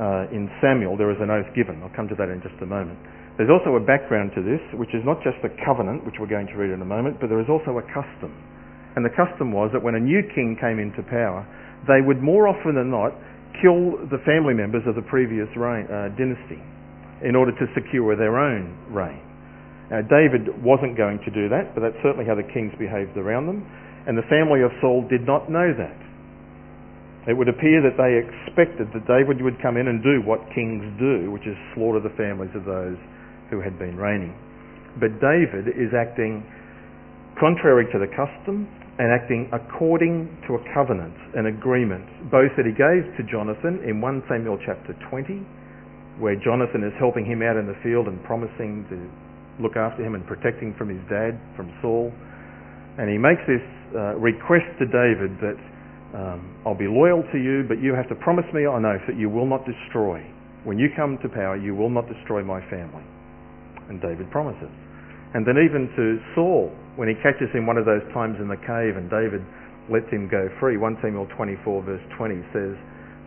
uh, 0.00 0.32
in 0.32 0.48
Samuel, 0.64 0.96
there 0.96 1.12
is 1.12 1.20
an 1.20 1.28
oath 1.28 1.48
given. 1.52 1.82
I'll 1.84 1.92
come 1.92 2.08
to 2.08 2.16
that 2.16 2.32
in 2.32 2.40
just 2.40 2.56
a 2.62 2.66
moment. 2.66 2.96
There's 3.40 3.48
also 3.48 3.76
a 3.76 3.80
background 3.80 4.36
to 4.36 4.42
this, 4.44 4.60
which 4.76 4.92
is 4.92 5.00
not 5.08 5.24
just 5.24 5.40
the 5.40 5.48
covenant, 5.64 6.04
which 6.04 6.20
we're 6.20 6.28
going 6.28 6.46
to 6.52 6.56
read 6.56 6.68
in 6.68 6.84
a 6.84 6.88
moment, 6.88 7.16
but 7.16 7.32
there 7.32 7.40
is 7.40 7.48
also 7.48 7.80
a 7.80 7.84
custom. 7.88 8.28
And 8.92 9.00
the 9.00 9.14
custom 9.16 9.52
was 9.52 9.72
that 9.72 9.80
when 9.80 9.96
a 9.96 10.02
new 10.02 10.20
king 10.36 10.52
came 10.60 10.76
into 10.76 11.00
power, 11.08 11.48
they 11.88 12.04
would 12.04 12.20
more 12.20 12.44
often 12.44 12.76
than 12.76 12.92
not 12.92 13.16
kill 13.64 13.96
the 14.12 14.20
family 14.28 14.52
members 14.52 14.84
of 14.84 14.94
the 14.94 15.06
previous 15.08 15.48
reign, 15.56 15.88
uh, 15.88 16.12
dynasty 16.12 16.60
in 17.24 17.32
order 17.32 17.56
to 17.56 17.64
secure 17.72 18.16
their 18.16 18.36
own 18.36 18.76
reign. 18.92 19.22
Now, 19.88 20.04
David 20.04 20.52
wasn't 20.60 20.96
going 20.96 21.20
to 21.24 21.30
do 21.32 21.48
that, 21.48 21.72
but 21.72 21.80
that's 21.80 21.96
certainly 22.04 22.28
how 22.28 22.36
the 22.36 22.44
kings 22.52 22.72
behaved 22.76 23.16
around 23.16 23.48
them. 23.48 23.64
And 24.04 24.16
the 24.18 24.26
family 24.28 24.60
of 24.60 24.72
Saul 24.80 25.06
did 25.08 25.24
not 25.24 25.48
know 25.48 25.72
that. 25.72 26.00
It 27.30 27.38
would 27.38 27.48
appear 27.48 27.80
that 27.86 27.94
they 27.94 28.18
expected 28.18 28.90
that 28.92 29.06
David 29.06 29.40
would 29.40 29.62
come 29.62 29.76
in 29.78 29.86
and 29.86 30.02
do 30.02 30.20
what 30.26 30.42
kings 30.52 30.82
do, 30.98 31.30
which 31.30 31.46
is 31.46 31.54
slaughter 31.72 32.00
the 32.02 32.12
families 32.18 32.50
of 32.58 32.66
those 32.66 32.98
who 33.52 33.60
had 33.60 33.78
been 33.78 34.00
reigning. 34.00 34.32
But 34.96 35.20
David 35.20 35.76
is 35.76 35.92
acting 35.92 36.40
contrary 37.36 37.84
to 37.92 38.00
the 38.00 38.08
custom 38.08 38.64
and 38.96 39.12
acting 39.12 39.52
according 39.52 40.28
to 40.48 40.56
a 40.56 40.62
covenant, 40.72 41.12
an 41.36 41.52
agreement, 41.52 42.04
both 42.32 42.52
that 42.56 42.64
he 42.64 42.72
gave 42.72 43.04
to 43.20 43.22
Jonathan 43.28 43.84
in 43.84 44.00
1 44.00 44.24
Samuel 44.28 44.56
chapter 44.64 44.96
20, 45.08 45.44
where 46.20 46.36
Jonathan 46.36 46.84
is 46.84 46.92
helping 46.98 47.24
him 47.24 47.40
out 47.44 47.56
in 47.56 47.68
the 47.68 47.76
field 47.84 48.08
and 48.08 48.20
promising 48.24 48.84
to 48.88 48.96
look 49.60 49.76
after 49.76 50.04
him 50.04 50.16
and 50.16 50.24
protect 50.26 50.60
him 50.60 50.72
from 50.76 50.88
his 50.88 51.00
dad, 51.08 51.36
from 51.56 51.72
Saul. 51.80 52.12
And 53.00 53.08
he 53.08 53.16
makes 53.16 53.40
this 53.48 53.64
uh, 53.96 54.16
request 54.20 54.68
to 54.80 54.84
David 54.88 55.32
that 55.40 55.60
um, 56.12 56.44
I'll 56.64 56.76
be 56.76 56.88
loyal 56.88 57.24
to 57.32 57.38
you, 57.40 57.64
but 57.64 57.80
you 57.80 57.96
have 57.96 58.08
to 58.12 58.16
promise 58.16 58.44
me 58.52 58.68
on 58.68 58.84
oath 58.84 59.00
that 59.08 59.16
you 59.16 59.30
will 59.32 59.48
not 59.48 59.64
destroy. 59.64 60.20
When 60.64 60.78
you 60.78 60.88
come 60.94 61.18
to 61.24 61.28
power, 61.28 61.56
you 61.56 61.74
will 61.74 61.90
not 61.90 62.06
destroy 62.12 62.44
my 62.44 62.60
family. 62.68 63.02
And 63.88 64.00
David 64.00 64.30
promises. 64.30 64.70
And 65.34 65.48
then 65.48 65.56
even 65.56 65.88
to 65.96 66.20
Saul, 66.36 66.68
when 66.96 67.08
he 67.08 67.16
catches 67.24 67.48
him 67.56 67.64
one 67.64 67.80
of 67.80 67.88
those 67.88 68.04
times 68.12 68.36
in 68.36 68.48
the 68.48 68.60
cave 68.60 69.00
and 69.00 69.08
David 69.08 69.40
lets 69.88 70.08
him 70.12 70.28
go 70.28 70.48
free, 70.60 70.76
1 70.76 71.00
Samuel 71.00 71.26
24 71.36 71.82
verse 71.82 72.04
20 72.16 72.44
says, 72.52 72.76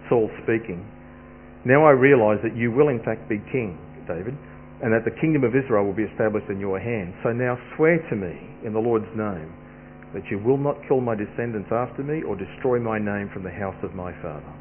Saul 0.08 0.30
speaking, 0.46 0.86
Now 1.66 1.82
I 1.82 1.98
realize 1.98 2.38
that 2.46 2.56
you 2.56 2.70
will 2.72 2.94
in 2.94 3.02
fact 3.02 3.26
be 3.28 3.42
king, 3.50 3.78
David, 4.06 4.38
and 4.86 4.94
that 4.94 5.02
the 5.02 5.18
kingdom 5.18 5.44
of 5.44 5.58
Israel 5.58 5.82
will 5.82 5.98
be 5.98 6.06
established 6.06 6.46
in 6.50 6.62
your 6.62 6.78
hand. 6.78 7.18
So 7.26 7.34
now 7.34 7.58
swear 7.76 7.98
to 7.98 8.16
me 8.16 8.38
in 8.62 8.74
the 8.74 8.82
Lord's 8.82 9.10
name 9.18 9.50
that 10.14 10.30
you 10.30 10.38
will 10.40 10.62
not 10.62 10.78
kill 10.88 11.02
my 11.02 11.18
descendants 11.18 11.74
after 11.74 12.06
me 12.06 12.22
or 12.24 12.38
destroy 12.38 12.80
my 12.80 13.02
name 13.02 13.34
from 13.34 13.44
the 13.44 13.52
house 13.52 13.76
of 13.84 13.98
my 13.98 14.14
father. 14.22 14.54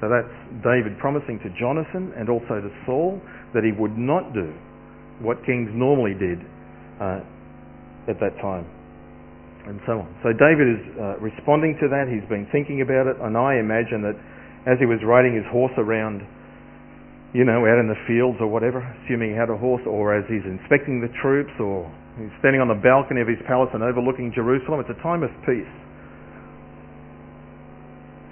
So 0.00 0.08
that's 0.08 0.32
David 0.64 0.96
promising 1.02 1.42
to 1.44 1.50
Jonathan 1.58 2.14
and 2.16 2.30
also 2.30 2.62
to 2.62 2.70
Saul 2.86 3.20
that 3.52 3.66
he 3.66 3.76
would 3.76 3.98
not 3.98 4.32
do 4.32 4.54
what 5.20 5.44
kings 5.44 5.70
normally 5.72 6.16
did 6.16 6.40
uh, 7.00 7.20
at 8.08 8.18
that 8.20 8.36
time 8.40 8.66
and 9.68 9.76
so 9.84 10.00
on. 10.00 10.08
So 10.24 10.32
David 10.32 10.80
is 10.80 10.82
uh, 10.96 11.20
responding 11.20 11.76
to 11.84 11.86
that. 11.92 12.08
He's 12.08 12.24
been 12.32 12.48
thinking 12.48 12.80
about 12.80 13.06
it, 13.06 13.20
and 13.20 13.36
I 13.36 13.60
imagine 13.60 14.00
that 14.08 14.16
as 14.64 14.80
he 14.80 14.88
was 14.88 14.98
riding 15.04 15.36
his 15.36 15.44
horse 15.52 15.72
around 15.76 16.24
you 17.32 17.46
know, 17.46 17.62
out 17.62 17.78
in 17.78 17.86
the 17.86 17.98
fields 18.10 18.42
or 18.42 18.50
whatever, 18.50 18.82
assuming 18.82 19.30
he 19.30 19.38
had 19.38 19.50
a 19.50 19.56
horse, 19.56 19.82
or 19.86 20.10
as 20.10 20.26
he's 20.26 20.42
inspecting 20.42 20.98
the 20.98 21.10
troops, 21.22 21.54
or 21.62 21.86
he's 22.18 22.32
standing 22.42 22.58
on 22.58 22.66
the 22.66 22.78
balcony 22.82 23.22
of 23.22 23.30
his 23.30 23.38
palace 23.46 23.70
and 23.70 23.86
overlooking 23.86 24.34
Jerusalem. 24.34 24.82
It's 24.82 24.90
a 24.90 24.98
time 25.02 25.22
of 25.22 25.30
peace. 25.46 25.74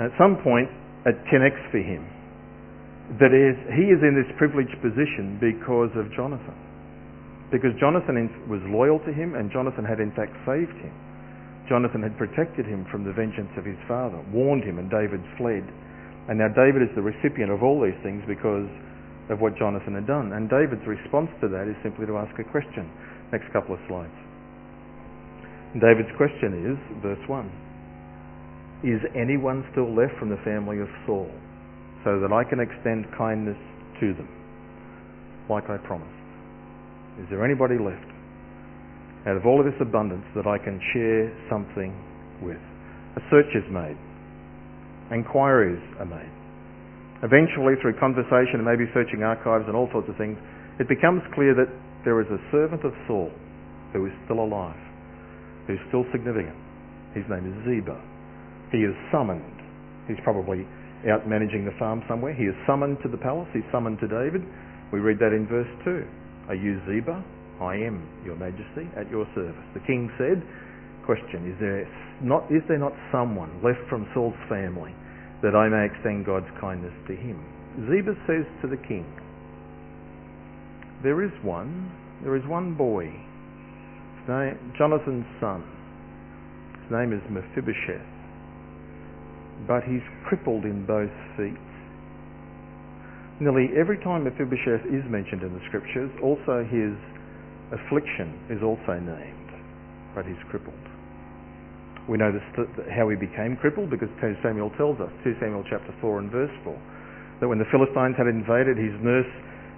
And 0.03 0.11
at 0.11 0.15
some 0.19 0.43
point, 0.43 0.67
it 1.07 1.15
connects 1.31 1.63
for 1.71 1.79
him. 1.79 2.03
That 3.23 3.31
is, 3.31 3.55
he 3.79 3.89
is 3.89 4.03
in 4.03 4.19
this 4.19 4.29
privileged 4.37 4.75
position 4.83 5.39
because 5.39 5.95
of 5.95 6.11
Jonathan. 6.19 6.59
Because 7.51 7.73
Jonathan 7.81 8.29
was 8.49 8.61
loyal 8.69 9.01
to 9.09 9.13
him, 9.13 9.35
and 9.35 9.51
Jonathan 9.51 9.85
had 9.85 10.01
in 10.01 10.13
fact 10.13 10.37
saved 10.45 10.77
him. 10.85 10.93
Jonathan 11.69 12.03
had 12.03 12.17
protected 12.17 12.65
him 12.65 12.85
from 12.91 13.05
the 13.05 13.13
vengeance 13.13 13.53
of 13.57 13.65
his 13.65 13.77
father, 13.89 14.21
warned 14.33 14.65
him, 14.65 14.79
and 14.79 14.91
David 14.91 15.21
fled. 15.37 15.65
And 16.29 16.37
now 16.41 16.49
David 16.53 16.85
is 16.85 16.93
the 16.97 17.05
recipient 17.05 17.53
of 17.53 17.63
all 17.63 17.81
these 17.81 17.97
things 18.05 18.25
because 18.29 18.69
of 19.29 19.41
what 19.41 19.57
Jonathan 19.57 19.95
had 19.95 20.07
done. 20.07 20.33
And 20.33 20.49
David's 20.49 20.85
response 20.85 21.29
to 21.41 21.49
that 21.49 21.69
is 21.69 21.77
simply 21.85 22.05
to 22.09 22.17
ask 22.17 22.33
a 22.41 22.45
question. 22.45 22.89
Next 23.33 23.53
couple 23.53 23.77
of 23.77 23.81
slides. 23.89 24.17
David's 25.77 26.13
question 26.17 26.53
is, 26.65 26.77
verse 27.05 27.21
1, 27.29 27.49
Is 28.85 29.01
anyone 29.13 29.65
still 29.73 29.89
left 29.93 30.17
from 30.17 30.29
the 30.29 30.41
family 30.45 30.81
of 30.81 30.89
Saul 31.05 31.29
so 32.05 32.21
that 32.21 32.33
I 32.33 32.45
can 32.45 32.61
extend 32.61 33.05
kindness 33.17 33.61
to 34.01 34.15
them 34.17 34.29
like 35.49 35.69
I 35.69 35.77
promised? 35.77 36.18
Is 37.19 37.27
there 37.31 37.45
anybody 37.45 37.75
left 37.79 38.07
out 39.27 39.37
of 39.37 39.45
all 39.45 39.59
of 39.59 39.67
this 39.67 39.79
abundance 39.83 40.25
that 40.39 40.47
I 40.47 40.59
can 40.59 40.79
share 40.95 41.35
something 41.51 41.91
with? 42.41 42.63
A 43.19 43.23
search 43.31 43.51
is 43.59 43.67
made. 43.71 43.99
Inquiries 45.11 45.83
are 45.99 46.07
made. 46.07 46.31
Eventually, 47.27 47.75
through 47.83 47.99
conversation 47.99 48.63
and 48.63 48.65
maybe 48.65 48.87
searching 48.95 49.27
archives 49.27 49.67
and 49.67 49.75
all 49.75 49.91
sorts 49.91 50.07
of 50.07 50.15
things, 50.15 50.39
it 50.79 50.87
becomes 50.87 51.23
clear 51.35 51.51
that 51.59 51.67
there 52.05 52.23
is 52.23 52.31
a 52.31 52.39
servant 52.55 52.87
of 52.87 52.95
Saul 53.11 53.35
who 53.93 54.07
is 54.07 54.15
still 54.25 54.39
alive, 54.39 54.79
who's 55.67 55.83
still 55.91 56.07
significant. 56.15 56.55
His 57.19 57.27
name 57.27 57.43
is 57.51 57.57
Ziba. 57.67 57.99
He 58.71 58.87
is 58.87 58.95
summoned. 59.11 59.59
He's 60.07 60.23
probably 60.23 60.63
out 61.11 61.27
managing 61.27 61.65
the 61.67 61.75
farm 61.79 62.07
somewhere. 62.07 62.35
He 62.35 62.45
is 62.45 62.55
summoned 62.67 63.03
to 63.03 63.09
the 63.09 63.19
palace. 63.19 63.49
He's 63.53 63.67
summoned 63.73 63.99
to 64.01 64.07
David. 64.07 64.47
We 64.93 65.01
read 65.01 65.19
that 65.19 65.35
in 65.35 65.51
verse 65.51 65.69
2. 65.83 66.07
Are 66.49 66.55
you 66.55 66.81
Ziba? 66.89 67.25
I 67.61 67.75
am, 67.75 68.09
your 68.25 68.37
majesty, 68.37 68.89
at 68.97 69.11
your 69.11 69.27
service. 69.35 69.67
The 69.75 69.81
king 69.81 70.11
said, 70.17 70.43
question, 71.05 71.49
is 71.51 71.57
there 71.61 71.89
not, 72.23 72.45
is 72.51 72.63
there 72.69 72.79
not 72.79 72.93
someone 73.13 73.51
left 73.63 73.81
from 73.89 74.07
Saul's 74.15 74.37
family 74.49 74.95
that 75.43 75.55
I 75.55 75.69
may 75.69 75.87
extend 75.87 76.27
God's 76.27 76.51
kindness 76.61 76.93
to 77.07 77.15
him. 77.15 77.39
Ziba 77.87 78.15
says 78.27 78.45
to 78.63 78.69
the 78.69 78.77
king, 78.89 79.07
There 81.03 81.23
is 81.23 81.31
one, 81.43 81.91
there 82.23 82.35
is 82.35 82.43
one 82.47 82.75
boy, 82.75 83.07
his 83.07 84.29
name, 84.29 84.75
Jonathan's 84.77 85.27
son. 85.41 85.63
His 86.83 86.91
name 86.91 87.13
is 87.13 87.23
Mephibosheth, 87.31 88.09
but 89.67 89.85
he's 89.85 90.03
crippled 90.27 90.65
in 90.65 90.85
both 90.87 91.13
feet. 91.37 91.68
Nearly 93.39 93.71
every 93.79 94.03
time 94.03 94.27
Mephibosheth 94.27 94.83
is 94.91 95.07
mentioned 95.07 95.47
in 95.47 95.55
the 95.55 95.63
scriptures, 95.71 96.11
also 96.19 96.67
his 96.67 96.91
affliction 97.71 98.35
is 98.51 98.59
also 98.67 98.99
named, 98.99 99.51
but 100.15 100.27
he's 100.27 100.43
crippled. 100.51 100.75
We 102.11 102.19
know 102.19 102.35
this, 102.35 102.43
how 102.91 103.07
he 103.07 103.15
became 103.15 103.55
crippled 103.61 103.95
because 103.95 104.09
2 104.19 104.43
Samuel 104.43 104.75
tells 104.75 104.99
us, 104.99 105.13
2 105.23 105.39
Samuel 105.39 105.63
chapter 105.71 105.95
4 106.01 106.19
and 106.19 106.33
verse 106.35 106.51
4, 106.65 106.75
that 107.39 107.47
when 107.47 107.63
the 107.63 107.69
Philistines 107.71 108.19
had 108.19 108.27
invaded, 108.27 108.75
his 108.75 108.97
nurse 108.99 109.31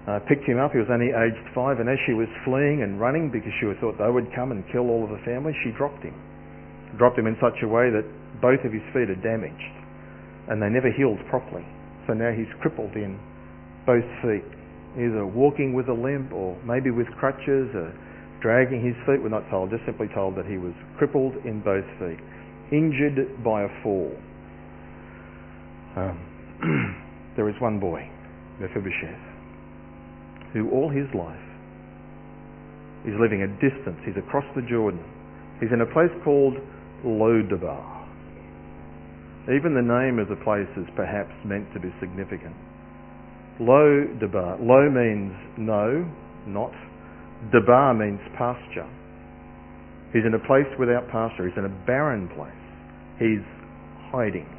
uh, 0.09 0.17
picked 0.25 0.49
him 0.49 0.57
up. 0.57 0.73
He 0.73 0.81
was 0.81 0.89
only 0.89 1.13
aged 1.13 1.45
five, 1.53 1.77
and 1.77 1.85
as 1.85 2.01
she 2.09 2.17
was 2.17 2.25
fleeing 2.41 2.81
and 2.81 2.97
running 2.97 3.29
because 3.29 3.53
she 3.61 3.69
thought 3.77 4.01
they 4.01 4.09
would 4.09 4.33
come 4.33 4.49
and 4.49 4.65
kill 4.73 4.89
all 4.89 5.05
of 5.05 5.13
the 5.13 5.21
family, 5.21 5.53
she 5.61 5.69
dropped 5.77 6.01
him. 6.01 6.17
Dropped 6.97 7.19
him 7.19 7.29
in 7.29 7.37
such 7.37 7.61
a 7.61 7.69
way 7.69 7.93
that 7.93 8.07
both 8.41 8.65
of 8.65 8.73
his 8.73 8.81
feet 8.89 9.13
are 9.13 9.21
damaged, 9.21 9.75
and 10.49 10.57
they 10.57 10.73
never 10.73 10.89
healed 10.89 11.21
properly. 11.29 11.61
So 12.09 12.17
now 12.17 12.33
he's 12.33 12.49
crippled 12.65 12.97
in 12.97 13.21
both 13.85 14.05
feet, 14.21 14.45
either 14.97 15.25
walking 15.25 15.73
with 15.73 15.87
a 15.89 15.93
limp 15.93 16.31
or 16.31 16.57
maybe 16.63 16.91
with 16.91 17.07
crutches 17.19 17.69
or 17.73 17.93
dragging 18.41 18.83
his 18.83 18.95
feet. 19.05 19.21
We're 19.21 19.29
not 19.29 19.49
told, 19.49 19.69
just 19.69 19.85
simply 19.85 20.07
told 20.13 20.35
that 20.35 20.45
he 20.45 20.57
was 20.57 20.73
crippled 20.97 21.33
in 21.45 21.61
both 21.61 21.85
feet, 21.99 22.19
injured 22.71 23.43
by 23.43 23.63
a 23.63 23.71
fall. 23.83 24.11
Um, 25.95 26.17
there 27.35 27.49
is 27.49 27.55
one 27.59 27.79
boy, 27.79 28.09
Mephibosheth, 28.59 29.21
who 30.53 30.69
all 30.71 30.89
his 30.89 31.07
life 31.15 31.51
is 33.05 33.13
living 33.19 33.41
a 33.41 33.49
distance. 33.57 33.97
He's 34.05 34.17
across 34.17 34.45
the 34.55 34.61
Jordan. 34.61 35.03
He's 35.59 35.71
in 35.73 35.81
a 35.81 35.89
place 35.89 36.11
called 36.23 36.57
Lodabar. 37.05 38.01
Even 39.49 39.73
the 39.73 39.81
name 39.81 40.19
of 40.19 40.29
the 40.29 40.37
place 40.45 40.69
is 40.77 40.85
perhaps 40.95 41.33
meant 41.43 41.65
to 41.73 41.79
be 41.79 41.89
significant. 41.99 42.53
Lodabar. 43.61 44.57
Lo 44.59 44.89
means 44.89 45.33
no, 45.57 46.09
not. 46.47 46.73
Debar 47.53 47.93
means 47.93 48.19
pasture. 48.37 48.89
He's 50.13 50.25
in 50.25 50.33
a 50.33 50.43
place 50.49 50.67
without 50.79 51.07
pasture. 51.09 51.47
He's 51.47 51.57
in 51.57 51.65
a 51.65 51.75
barren 51.85 52.27
place. 52.33 52.51
He's 53.21 53.45
hiding. 54.11 54.49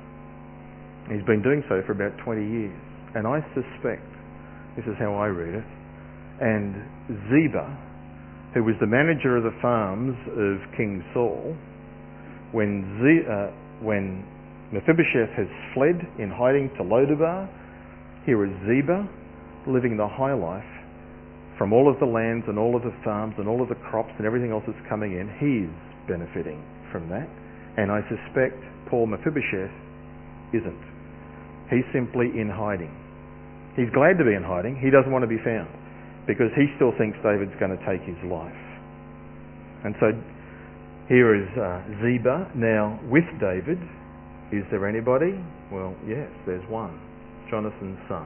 He's 1.10 1.24
been 1.26 1.42
doing 1.42 1.62
so 1.68 1.82
for 1.84 1.92
about 1.92 2.16
20 2.24 2.40
years. 2.40 2.80
And 3.14 3.26
I 3.26 3.42
suspect, 3.52 4.06
this 4.76 4.86
is 4.86 4.94
how 4.98 5.14
I 5.14 5.26
read 5.26 5.54
it, 5.54 5.68
and 6.40 6.74
Ziba, 7.28 7.66
who 8.54 8.64
was 8.64 8.74
the 8.80 8.86
manager 8.86 9.36
of 9.36 9.42
the 9.42 9.54
farms 9.60 10.16
of 10.32 10.56
King 10.76 11.04
Saul, 11.12 11.54
when, 12.52 12.86
Z, 13.02 13.28
uh, 13.28 13.50
when 13.84 14.24
Mephibosheth 14.72 15.36
has 15.36 15.48
fled 15.74 16.00
in 16.18 16.30
hiding 16.30 16.70
to 16.78 16.82
Lodabar, 16.84 17.48
here 18.24 18.44
is 18.44 18.52
Ziba 18.66 19.08
living 19.66 19.96
the 19.96 20.08
high 20.08 20.34
life 20.34 20.68
from 21.58 21.72
all 21.72 21.90
of 21.90 21.98
the 22.00 22.06
lands 22.06 22.46
and 22.48 22.58
all 22.58 22.74
of 22.74 22.82
the 22.82 22.94
farms 23.04 23.34
and 23.38 23.46
all 23.46 23.62
of 23.62 23.68
the 23.68 23.78
crops 23.90 24.10
and 24.18 24.26
everything 24.26 24.50
else 24.50 24.64
that's 24.66 24.88
coming 24.88 25.14
in, 25.14 25.30
he's 25.38 25.70
benefiting 26.08 26.58
from 26.90 27.08
that. 27.08 27.28
And 27.76 27.90
I 27.90 28.02
suspect 28.10 28.58
Paul 28.90 29.06
Mephibosheth 29.06 29.70
isn't. 30.52 30.82
He's 31.70 31.86
simply 31.94 32.34
in 32.34 32.50
hiding. 32.52 32.92
He's 33.76 33.88
glad 33.94 34.18
to 34.18 34.24
be 34.24 34.34
in 34.34 34.44
hiding. 34.44 34.76
He 34.76 34.90
doesn't 34.90 35.10
want 35.10 35.22
to 35.22 35.30
be 35.30 35.40
found 35.40 35.70
because 36.26 36.52
he 36.54 36.68
still 36.76 36.92
thinks 36.98 37.16
David's 37.24 37.56
going 37.58 37.72
to 37.72 37.82
take 37.86 38.04
his 38.04 38.18
life. 38.28 38.62
And 39.84 39.94
so 39.98 40.12
here 41.08 41.34
is 41.34 41.48
uh, 41.56 41.82
Ziba 42.02 42.52
now 42.54 43.00
with 43.08 43.26
David. 43.40 43.80
Is 44.52 44.62
there 44.70 44.86
anybody? 44.86 45.38
Well, 45.72 45.96
yes, 46.06 46.28
there's 46.44 46.62
one, 46.68 47.00
Jonathan's 47.52 48.00
son. 48.08 48.24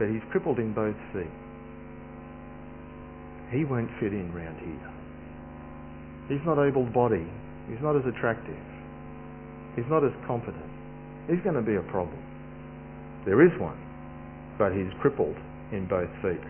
But 0.00 0.08
he's 0.08 0.24
crippled 0.32 0.58
in 0.58 0.72
both 0.72 0.96
feet 1.12 1.28
he 3.50 3.64
won't 3.64 3.88
fit 3.98 4.12
in 4.12 4.32
round 4.32 4.58
here. 4.60 4.92
He's 6.28 6.44
not 6.44 6.60
able-bodied. 6.60 7.28
He's 7.68 7.80
not 7.80 7.96
as 7.96 8.04
attractive. 8.04 8.60
He's 9.76 9.88
not 9.88 10.04
as 10.04 10.12
competent. 10.26 10.68
He's 11.28 11.40
going 11.40 11.56
to 11.56 11.64
be 11.64 11.76
a 11.76 11.86
problem. 11.88 12.20
There 13.24 13.40
is 13.44 13.52
one, 13.60 13.78
but 14.58 14.72
he's 14.72 14.92
crippled 15.00 15.36
in 15.72 15.86
both 15.88 16.10
feet. 16.20 16.40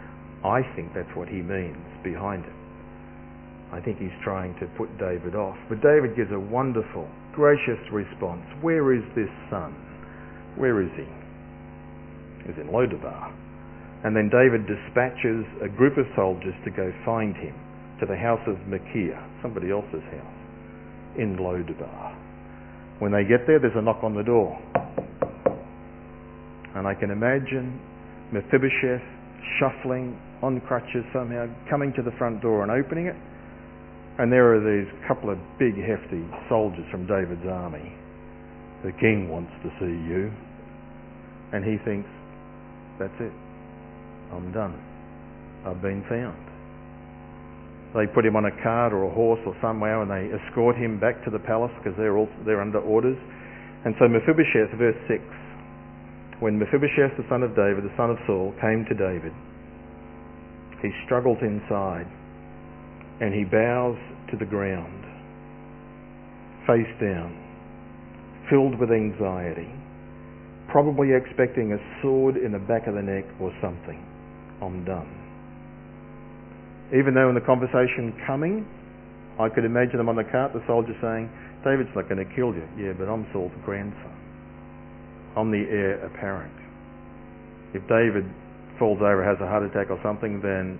I 0.44 0.62
think 0.75 0.94
that's 0.94 1.11
what 1.14 1.29
he 1.29 1.42
means 1.42 1.79
behind 2.03 2.44
it. 2.44 2.59
I 3.71 3.81
think 3.81 3.99
he's 3.99 4.14
trying 4.25 4.55
to 4.59 4.66
put 4.79 4.88
David 4.99 5.35
off. 5.35 5.59
But 5.68 5.83
David 5.83 6.16
gives 6.16 6.33
a 6.33 6.38
wonderful, 6.38 7.07
gracious 7.35 7.79
response. 7.92 8.42
Where 8.61 8.94
is 8.94 9.03
this 9.14 9.31
son? 9.51 9.75
Where 10.57 10.83
is 10.83 10.90
he? 10.97 11.07
He's 12.48 12.56
in 12.56 12.72
Lodabar. 12.72 13.28
And 14.04 14.16
then 14.16 14.32
David 14.32 14.64
dispatches 14.64 15.44
a 15.61 15.68
group 15.68 15.98
of 15.98 16.06
soldiers 16.16 16.54
to 16.64 16.70
go 16.70 16.88
find 17.04 17.37
him 17.37 17.52
to 18.00 18.06
the 18.06 18.16
house 18.16 18.40
of 18.48 18.56
Machir, 18.66 19.20
somebody 19.42 19.70
else's 19.70 20.02
house, 20.08 20.38
in 21.18 21.37
Lodabar. 21.37 22.16
When 23.00 23.12
they 23.12 23.24
get 23.24 23.46
there, 23.46 23.61
there's 23.61 23.76
a 23.76 23.82
knock 23.82 24.02
on 24.02 24.14
the 24.14 24.22
door. 24.22 24.56
And 26.74 26.87
I 26.87 26.94
can 26.94 27.11
imagine 27.11 27.78
Mephibosheth 28.32 29.04
shuffling 29.58 30.18
on 30.42 30.61
crutches 30.62 31.04
somehow, 31.12 31.46
coming 31.68 31.92
to 31.96 32.02
the 32.02 32.12
front 32.18 32.40
door 32.40 32.62
and 32.62 32.70
opening 32.70 33.06
it. 33.06 33.16
And 34.18 34.32
there 34.32 34.54
are 34.54 34.62
these 34.62 34.90
couple 35.06 35.30
of 35.30 35.38
big, 35.58 35.74
hefty 35.74 36.24
soldiers 36.48 36.87
from 36.90 37.06
David's 37.06 37.46
army. 37.46 37.92
The 38.84 38.92
king 38.92 39.28
wants 39.28 39.50
to 39.62 39.70
see 39.78 39.94
you. 40.06 40.30
And 41.52 41.64
he 41.64 41.78
thinks, 41.84 42.08
that's 42.98 43.14
it. 43.20 43.32
I'm 44.32 44.52
done. 44.52 44.76
I've 45.64 45.80
been 45.80 46.04
found. 46.08 46.37
They 47.94 48.06
put 48.06 48.26
him 48.26 48.37
on 48.37 48.44
a 48.44 48.54
cart 48.62 48.92
or 48.92 49.04
a 49.08 49.12
horse 49.12 49.40
or 49.46 49.56
somewhere 49.62 50.02
and 50.02 50.11
they 50.11 50.28
escort 50.28 50.76
him 50.76 51.00
back 51.00 51.24
to 51.24 51.30
the 51.30 51.38
palace 51.38 51.72
because 51.78 51.96
they're, 51.96 52.18
also, 52.18 52.34
they're 52.44 52.61
under 52.61 52.80
orders. 52.80 53.16
And 53.84 53.94
so 53.98 54.08
Mephibosheth, 54.08 54.76
verse 54.76 54.98
6, 55.08 55.22
when 56.40 56.58
Mephibosheth, 56.58 57.16
the 57.16 57.26
son 57.28 57.42
of 57.42 57.56
David, 57.56 57.84
the 57.84 57.94
son 57.96 58.11
of 58.11 58.18
Saul, 58.26 58.52
came 58.61 58.84
to 58.88 58.94
David, 58.94 59.32
he 60.82 60.90
struggles 61.06 61.38
inside 61.40 62.06
and 63.20 63.34
he 63.34 63.42
bows 63.44 63.96
to 64.30 64.37
the 64.37 64.44
ground, 64.44 65.02
face 66.66 66.92
down, 67.00 67.34
filled 68.50 68.78
with 68.78 68.90
anxiety, 68.90 69.72
probably 70.68 71.16
expecting 71.16 71.72
a 71.72 71.81
sword 72.02 72.37
in 72.37 72.52
the 72.52 72.59
back 72.59 72.87
of 72.87 72.94
the 72.94 73.02
neck 73.02 73.24
or 73.40 73.52
something. 73.61 73.98
I'm 74.61 74.85
done. 74.85 75.09
Even 76.92 77.14
though 77.14 77.28
in 77.28 77.35
the 77.35 77.44
conversation 77.44 78.12
coming, 78.26 78.64
I 79.38 79.48
could 79.48 79.64
imagine 79.64 79.98
them 79.98 80.09
on 80.09 80.16
the 80.16 80.24
cart, 80.24 80.52
the 80.52 80.64
soldier 80.66 80.96
saying, 81.00 81.28
David's 81.64 81.90
not 81.94 82.09
going 82.09 82.22
to 82.22 82.28
kill 82.35 82.54
you. 82.54 82.66
Yeah, 82.78 82.92
but 82.96 83.09
I'm 83.09 83.26
Saul's 83.33 83.52
grandson. 83.64 84.14
I'm 85.37 85.50
the 85.50 85.64
heir 85.68 86.04
apparent. 86.07 86.54
If 87.74 87.83
David 87.87 88.24
falls 88.78 88.98
over, 88.98 89.22
has 89.22 89.37
a 89.40 89.46
heart 89.46 89.62
attack 89.62 89.90
or 89.90 90.00
something, 90.02 90.40
then 90.40 90.78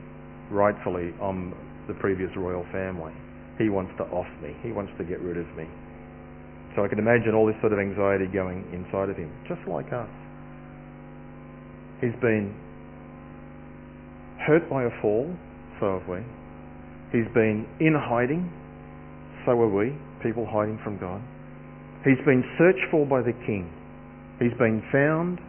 rightfully 0.51 1.13
I'm 1.21 1.55
the 1.87 1.95
previous 1.95 2.31
royal 2.37 2.65
family. 2.73 3.13
He 3.59 3.69
wants 3.69 3.93
to 3.99 4.05
off 4.05 4.29
me. 4.43 4.57
He 4.63 4.73
wants 4.73 4.93
to 4.99 5.05
get 5.05 5.21
rid 5.21 5.37
of 5.37 5.47
me. 5.57 5.67
So 6.79 6.85
I 6.85 6.89
can 6.89 7.01
imagine 7.01 7.35
all 7.35 7.45
this 7.45 7.59
sort 7.59 7.73
of 7.73 7.81
anxiety 7.81 8.31
going 8.31 8.63
inside 8.71 9.11
of 9.11 9.17
him, 9.17 9.35
just 9.49 9.59
like 9.67 9.91
us. 9.93 10.07
He's 12.01 12.15
been 12.23 12.55
hurt 14.47 14.71
by 14.71 14.85
a 14.85 14.91
fall, 15.03 15.27
so 15.81 15.99
have 15.99 16.07
we. 16.07 16.23
He's 17.11 17.27
been 17.35 17.67
in 17.81 17.99
hiding, 17.99 18.47
so 19.45 19.59
are 19.59 19.67
we, 19.67 19.91
people 20.23 20.47
hiding 20.47 20.79
from 20.85 21.03
God. 21.03 21.21
He's 22.05 22.23
been 22.25 22.47
searched 22.57 22.87
for 22.93 23.05
by 23.05 23.23
the 23.23 23.35
king. 23.43 23.67
He's 24.39 24.55
been 24.57 24.79
found 24.93 25.41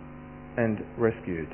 and 0.57 0.81
rescued. 0.97 1.53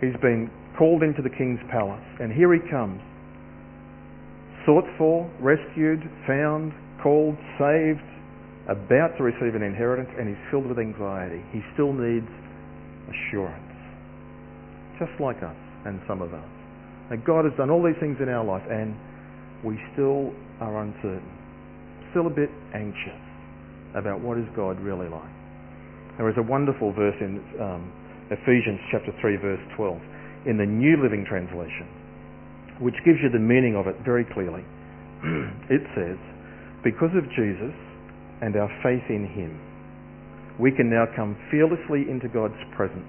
He's 0.00 0.14
been 0.22 0.48
called 0.78 1.02
into 1.02 1.22
the 1.22 1.34
king's 1.34 1.58
palace, 1.72 2.06
and 2.20 2.30
here 2.30 2.54
he 2.54 2.60
comes. 2.70 3.02
Sought 4.64 4.86
for, 4.96 5.28
rescued, 5.40 6.08
found, 6.24 6.70
called, 7.02 7.34
saved, 7.58 7.98
about 8.70 9.16
to 9.18 9.22
receive 9.22 9.54
an 9.54 9.62
inheritance, 9.62 10.08
and 10.18 10.28
he's 10.28 10.42
filled 10.50 10.66
with 10.66 10.78
anxiety. 10.78 11.42
He 11.50 11.60
still 11.74 11.92
needs 11.92 12.28
assurance. 13.10 13.74
Just 14.98 15.12
like 15.18 15.42
us 15.42 15.56
and 15.84 16.00
some 16.06 16.22
of 16.22 16.32
us. 16.32 16.50
And 17.10 17.24
God 17.24 17.44
has 17.44 17.52
done 17.58 17.70
all 17.70 17.82
these 17.82 17.98
things 17.98 18.16
in 18.22 18.28
our 18.28 18.44
life 18.44 18.62
and 18.70 18.94
we 19.64 19.78
still 19.92 20.30
are 20.60 20.82
uncertain, 20.82 21.32
still 22.10 22.26
a 22.26 22.34
bit 22.34 22.50
anxious 22.74 23.20
about 23.94 24.20
what 24.20 24.38
is 24.38 24.46
God 24.54 24.78
really 24.80 25.08
like. 25.08 25.34
There 26.16 26.28
is 26.30 26.36
a 26.38 26.42
wonderful 26.42 26.92
verse 26.92 27.16
in 27.20 27.42
um, 27.60 27.90
Ephesians 28.30 28.80
chapter 28.90 29.12
3 29.20 29.36
verse 29.36 29.60
12 29.76 30.46
in 30.46 30.56
the 30.56 30.66
New 30.66 31.02
Living 31.02 31.26
Translation 31.28 31.86
which 32.80 32.98
gives 33.04 33.18
you 33.22 33.30
the 33.30 33.38
meaning 33.38 33.76
of 33.76 33.86
it 33.86 33.94
very 34.04 34.24
clearly. 34.24 34.64
it 35.70 35.84
says, 35.94 36.18
because 36.82 37.14
of 37.14 37.22
Jesus 37.36 37.74
and 38.42 38.58
our 38.58 38.68
faith 38.82 39.06
in 39.08 39.24
him, 39.24 39.54
we 40.58 40.74
can 40.74 40.90
now 40.90 41.06
come 41.14 41.38
fearlessly 41.50 42.10
into 42.10 42.28
God's 42.28 42.58
presence, 42.76 43.08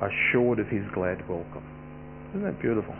assured 0.00 0.62
of 0.62 0.70
his 0.70 0.86
glad 0.94 1.20
welcome. 1.28 1.66
Isn't 2.30 2.46
that 2.46 2.62
beautiful? 2.62 2.94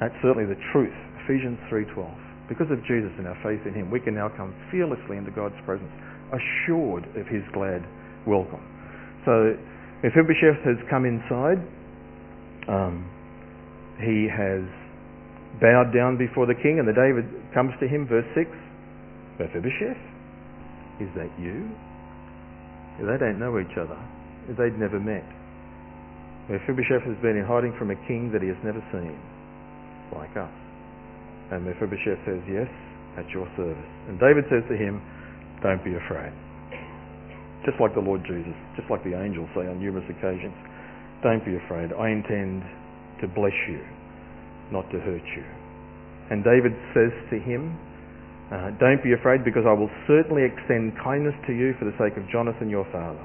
That's 0.00 0.14
certainly 0.22 0.46
the 0.46 0.58
truth. 0.72 0.94
Ephesians 1.26 1.58
3.12. 1.68 2.08
Because 2.48 2.70
of 2.72 2.80
Jesus 2.88 3.12
and 3.18 3.28
our 3.28 3.36
faith 3.44 3.60
in 3.68 3.74
him, 3.74 3.90
we 3.90 4.00
can 4.00 4.14
now 4.14 4.30
come 4.32 4.56
fearlessly 4.70 5.18
into 5.18 5.30
God's 5.30 5.58
presence, 5.66 5.92
assured 6.32 7.04
of 7.12 7.28
his 7.28 7.44
glad 7.52 7.84
welcome. 8.24 8.62
So 9.28 9.52
Mephibosheth 10.00 10.64
has 10.64 10.80
come 10.88 11.04
inside. 11.04 11.60
Um, 12.70 13.04
he 14.00 14.30
has 14.30 14.64
bowed 15.60 15.92
down 15.92 16.16
before 16.16 16.46
the 16.46 16.54
king, 16.54 16.78
and 16.78 16.88
the 16.88 16.96
David 16.96 17.28
comes 17.52 17.74
to 17.80 17.86
him, 17.88 18.06
verse 18.08 18.24
6, 18.32 18.48
Mephibosheth, 19.42 20.00
is 21.00 21.10
that 21.14 21.30
you? 21.38 21.70
They 22.98 23.18
don't 23.18 23.38
know 23.38 23.58
each 23.58 23.78
other. 23.78 23.98
They'd 24.50 24.78
never 24.78 24.98
met. 24.98 25.26
Mephibosheth 26.48 27.04
has 27.04 27.18
been 27.20 27.36
in 27.36 27.44
hiding 27.44 27.76
from 27.78 27.92
a 27.92 27.98
king 28.08 28.32
that 28.32 28.40
he 28.40 28.48
has 28.48 28.58
never 28.64 28.80
seen, 28.90 29.14
like 30.16 30.32
us. 30.34 30.50
And 31.52 31.64
Mephibosheth 31.64 32.18
says, 32.24 32.40
yes, 32.48 32.68
at 33.20 33.28
your 33.30 33.46
service. 33.54 33.90
And 34.08 34.18
David 34.18 34.48
says 34.48 34.64
to 34.72 34.76
him, 34.76 35.00
don't 35.62 35.82
be 35.84 35.94
afraid. 35.94 36.32
Just 37.68 37.76
like 37.80 37.92
the 37.92 38.00
Lord 38.00 38.24
Jesus, 38.24 38.56
just 38.80 38.88
like 38.88 39.04
the 39.04 39.12
angels 39.12 39.48
say 39.52 39.68
on 39.68 39.76
numerous 39.76 40.08
occasions, 40.08 40.56
don't 41.22 41.44
be 41.44 41.58
afraid. 41.60 41.92
I 41.92 42.10
intend 42.10 42.64
to 43.20 43.28
bless 43.28 43.54
you 43.68 43.82
not 44.72 44.88
to 44.90 44.98
hurt 45.00 45.26
you. 45.36 45.44
And 46.30 46.44
David 46.44 46.72
says 46.92 47.12
to 47.30 47.36
him, 47.40 47.76
uh, 48.52 48.70
Don't 48.80 49.02
be 49.02 49.12
afraid 49.12 49.44
because 49.44 49.64
I 49.66 49.72
will 49.72 49.90
certainly 50.06 50.44
extend 50.44 50.92
kindness 51.02 51.34
to 51.46 51.52
you 51.52 51.74
for 51.78 51.84
the 51.84 51.96
sake 51.98 52.16
of 52.16 52.28
Jonathan 52.30 52.68
your 52.70 52.86
father. 52.92 53.24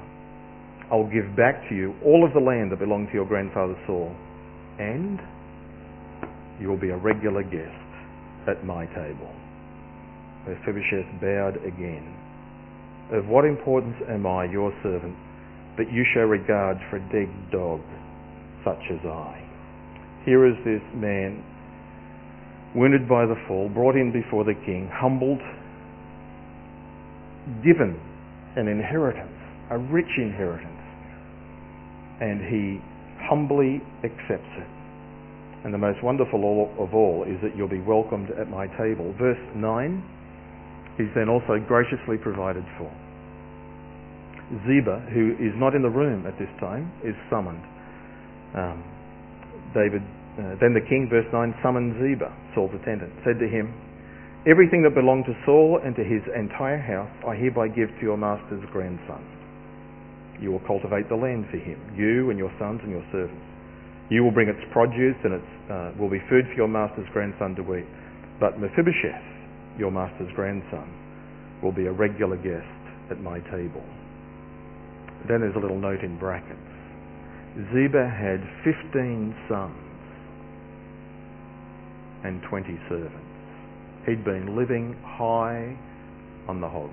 I'll 0.92 1.10
give 1.10 1.36
back 1.36 1.68
to 1.70 1.76
you 1.76 1.96
all 2.04 2.26
of 2.26 2.34
the 2.34 2.40
land 2.40 2.72
that 2.72 2.80
belonged 2.80 3.08
to 3.08 3.14
your 3.14 3.26
grandfather 3.26 3.76
Saul, 3.88 4.14
and 4.80 5.20
you 6.60 6.68
will 6.68 6.80
be 6.80 6.90
a 6.90 6.98
regular 6.98 7.44
guest 7.44 7.84
at 8.48 8.66
my 8.66 8.86
table. 8.88 9.32
Mephibosheth 10.48 11.08
bowed 11.22 11.58
again. 11.66 12.04
Of 13.12 13.28
what 13.28 13.46
importance 13.46 13.96
am 14.10 14.28
I, 14.28 14.46
your 14.46 14.74
servant, 14.84 15.16
that 15.78 15.92
you 15.92 16.04
show 16.14 16.22
regard 16.22 16.78
for 16.90 16.98
a 16.98 17.06
dead 17.12 17.32
dog 17.52 17.82
such 18.64 18.84
as 18.92 19.00
I? 19.06 19.40
Here 20.26 20.46
is 20.48 20.56
this 20.64 20.84
man, 20.94 21.44
wounded 22.76 23.08
by 23.08 23.26
the 23.26 23.36
fall, 23.48 23.70
brought 23.70 23.96
in 23.96 24.12
before 24.12 24.44
the 24.44 24.54
king, 24.66 24.90
humbled, 24.92 25.42
given 27.64 28.00
an 28.56 28.68
inheritance, 28.68 29.38
a 29.70 29.78
rich 29.78 30.10
inheritance, 30.18 30.82
and 32.22 32.42
he 32.42 32.82
humbly 33.30 33.82
accepts 34.04 34.54
it. 34.58 34.68
And 35.64 35.74
the 35.74 35.78
most 35.78 36.04
wonderful 36.04 36.70
of 36.78 36.94
all 36.94 37.24
is 37.24 37.40
that 37.42 37.56
you'll 37.56 37.72
be 37.72 37.80
welcomed 37.80 38.30
at 38.32 38.50
my 38.50 38.68
table. 38.76 39.14
Verse 39.18 39.40
9, 39.56 40.04
he's 40.98 41.08
then 41.16 41.30
also 41.30 41.58
graciously 41.66 42.18
provided 42.18 42.66
for. 42.78 42.92
Ziba, 44.68 45.08
who 45.14 45.34
is 45.40 45.56
not 45.56 45.74
in 45.74 45.82
the 45.82 45.90
room 45.90 46.28
at 46.28 46.38
this 46.38 46.50
time, 46.60 46.92
is 47.04 47.16
summoned. 47.30 47.64
Um, 48.54 48.84
David, 49.74 50.04
uh, 50.34 50.58
then 50.58 50.74
the 50.74 50.82
king, 50.82 51.06
verse 51.14 51.30
9, 51.30 51.54
summoned 51.62 51.94
Ziba, 52.02 52.34
Saul's 52.58 52.74
attendant, 52.74 53.14
said 53.22 53.38
to 53.38 53.46
him, 53.46 53.70
Everything 54.50 54.82
that 54.82 54.98
belonged 54.98 55.30
to 55.30 55.38
Saul 55.46 55.80
and 55.86 55.96
to 55.96 56.04
his 56.04 56.26
entire 56.34 56.82
house 56.82 57.12
I 57.22 57.38
hereby 57.38 57.70
give 57.70 57.88
to 57.88 58.02
your 58.02 58.18
master's 58.18 58.66
grandson. 58.74 59.22
You 60.42 60.52
will 60.52 60.66
cultivate 60.66 61.08
the 61.08 61.16
land 61.16 61.46
for 61.54 61.62
him, 61.62 61.78
you 61.96 62.34
and 62.34 62.42
your 62.42 62.52
sons 62.58 62.82
and 62.82 62.92
your 62.92 63.06
servants. 63.14 63.46
You 64.10 64.26
will 64.26 64.34
bring 64.34 64.50
its 64.50 64.60
produce 64.74 65.16
and 65.24 65.38
it 65.38 65.48
uh, 65.70 65.92
will 66.02 66.10
be 66.10 66.20
food 66.28 66.50
for 66.50 66.58
your 66.58 66.68
master's 66.68 67.08
grandson 67.14 67.56
to 67.56 67.64
eat. 67.78 67.88
But 68.42 68.60
Mephibosheth, 68.60 69.78
your 69.78 69.92
master's 69.92 70.34
grandson, 70.36 70.90
will 71.62 71.72
be 71.72 71.86
a 71.86 71.94
regular 71.94 72.36
guest 72.36 72.68
at 73.14 73.22
my 73.22 73.40
table. 73.54 73.86
Then 75.30 75.40
there's 75.46 75.56
a 75.56 75.62
little 75.62 75.80
note 75.80 76.04
in 76.04 76.18
brackets. 76.20 76.60
Ziba 77.72 78.10
had 78.10 78.44
15 78.66 79.32
sons 79.48 79.83
and 82.24 82.42
20 82.50 82.80
servants. 82.90 83.34
He'd 84.06 84.24
been 84.24 84.56
living 84.56 84.96
high 85.04 85.76
on 86.48 86.60
the 86.60 86.68
hog. 86.68 86.92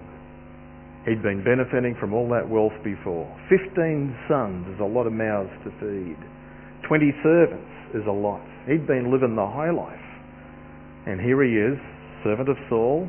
He'd 1.06 1.22
been 1.22 1.42
benefiting 1.42 1.96
from 1.98 2.12
all 2.12 2.28
that 2.30 2.46
wealth 2.46 2.76
before. 2.84 3.26
15 3.48 4.28
sons 4.28 4.68
is 4.68 4.80
a 4.80 4.86
lot 4.86 5.06
of 5.06 5.12
mouths 5.12 5.50
to 5.64 5.70
feed. 5.80 6.18
20 6.86 7.12
servants 7.22 7.72
is 7.94 8.04
a 8.06 8.12
lot. 8.12 8.44
He'd 8.68 8.86
been 8.86 9.10
living 9.10 9.34
the 9.34 9.46
high 9.46 9.72
life. 9.72 10.06
And 11.06 11.18
here 11.18 11.40
he 11.42 11.56
is, 11.56 11.80
servant 12.22 12.48
of 12.48 12.56
Saul, 12.68 13.08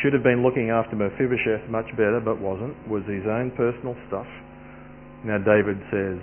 should 0.00 0.14
have 0.14 0.22
been 0.22 0.42
looking 0.42 0.70
after 0.70 0.96
Mephibosheth 0.96 1.68
much 1.68 1.86
better, 1.92 2.22
but 2.24 2.40
wasn't, 2.40 2.72
was 2.88 3.04
his 3.04 3.26
own 3.28 3.52
personal 3.52 3.94
stuff. 4.08 4.26
Now 5.22 5.36
David 5.36 5.76
says, 5.92 6.18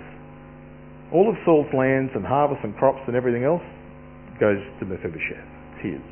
all 1.14 1.30
of 1.30 1.36
Saul's 1.46 1.70
lands 1.72 2.12
and 2.18 2.26
harvests 2.26 2.64
and 2.64 2.76
crops 2.76 3.00
and 3.06 3.14
everything 3.14 3.44
else 3.44 3.64
goes 4.40 4.58
to 4.80 4.86
Mephibosheth. 4.86 5.46
It's 5.74 5.82
his. 5.94 6.04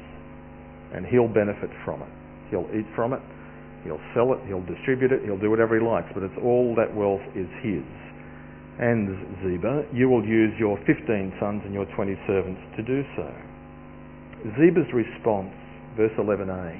And 0.94 1.06
he'll 1.06 1.28
benefit 1.30 1.70
from 1.84 2.02
it. 2.02 2.12
He'll 2.50 2.68
eat 2.74 2.86
from 2.94 3.12
it. 3.12 3.22
He'll 3.84 4.02
sell 4.14 4.34
it. 4.34 4.40
He'll 4.46 4.64
distribute 4.66 5.12
it. 5.12 5.22
He'll 5.24 5.38
do 5.38 5.50
whatever 5.50 5.78
he 5.78 5.82
likes. 5.82 6.10
But 6.14 6.22
it's 6.22 6.38
all 6.42 6.74
that 6.74 6.90
wealth 6.94 7.22
is 7.34 7.48
his. 7.62 7.86
And 8.78 9.08
Ziba, 9.40 9.88
you 9.92 10.08
will 10.08 10.24
use 10.24 10.52
your 10.58 10.76
15 10.84 11.32
sons 11.40 11.62
and 11.64 11.72
your 11.72 11.86
20 11.96 12.12
servants 12.26 12.60
to 12.76 12.82
do 12.82 13.02
so. 13.16 13.28
Ziba's 14.60 14.90
response, 14.92 15.54
verse 15.96 16.12
11a, 16.18 16.76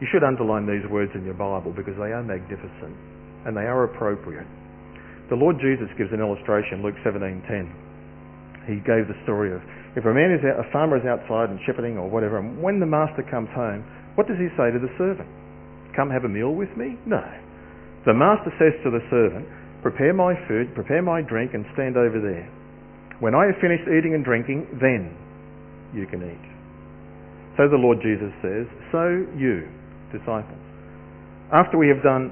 you 0.00 0.06
should 0.12 0.22
underline 0.22 0.68
these 0.68 0.84
words 0.90 1.10
in 1.14 1.24
your 1.24 1.34
Bible 1.34 1.72
because 1.72 1.96
they 1.96 2.12
are 2.12 2.22
magnificent 2.22 2.94
and 3.44 3.56
they 3.56 3.64
are 3.64 3.84
appropriate. 3.84 4.46
The 5.28 5.34
Lord 5.34 5.56
Jesus 5.58 5.88
gives 5.98 6.12
an 6.12 6.20
illustration, 6.20 6.82
Luke 6.82 6.94
17:10. 7.02 7.72
He 8.68 8.76
gave 8.86 9.08
the 9.08 9.18
story 9.24 9.50
of 9.50 9.62
if 9.96 10.04
a 10.04 10.12
man 10.12 10.28
is 10.30 10.44
out, 10.44 10.60
a 10.60 10.68
farmer 10.70 11.00
is 11.00 11.06
outside 11.08 11.48
and 11.48 11.58
shepherding 11.64 11.96
or 11.96 12.04
whatever, 12.08 12.38
and 12.38 12.60
when 12.60 12.78
the 12.78 12.86
master 12.86 13.24
comes 13.24 13.48
home, 13.56 13.80
what 14.14 14.28
does 14.28 14.36
he 14.36 14.52
say 14.52 14.68
to 14.68 14.76
the 14.76 14.92
servant? 15.00 15.28
Come 15.96 16.12
have 16.12 16.24
a 16.24 16.28
meal 16.28 16.52
with 16.52 16.68
me? 16.76 17.00
No. 17.08 17.24
The 18.04 18.12
master 18.12 18.52
says 18.60 18.76
to 18.84 18.92
the 18.92 19.00
servant, 19.08 19.48
prepare 19.80 20.12
my 20.12 20.36
food, 20.46 20.76
prepare 20.76 21.00
my 21.00 21.24
drink, 21.24 21.56
and 21.56 21.64
stand 21.72 21.96
over 21.96 22.20
there. 22.20 22.44
When 23.24 23.34
I 23.34 23.48
have 23.48 23.56
finished 23.64 23.88
eating 23.88 24.12
and 24.12 24.20
drinking, 24.20 24.68
then 24.76 25.16
you 25.96 26.04
can 26.04 26.20
eat. 26.20 26.46
So 27.56 27.64
the 27.72 27.80
Lord 27.80 28.04
Jesus 28.04 28.28
says, 28.44 28.68
so 28.92 29.24
you, 29.32 29.64
disciples, 30.12 30.60
after 31.56 31.80
we 31.80 31.88
have 31.88 32.04
done 32.04 32.28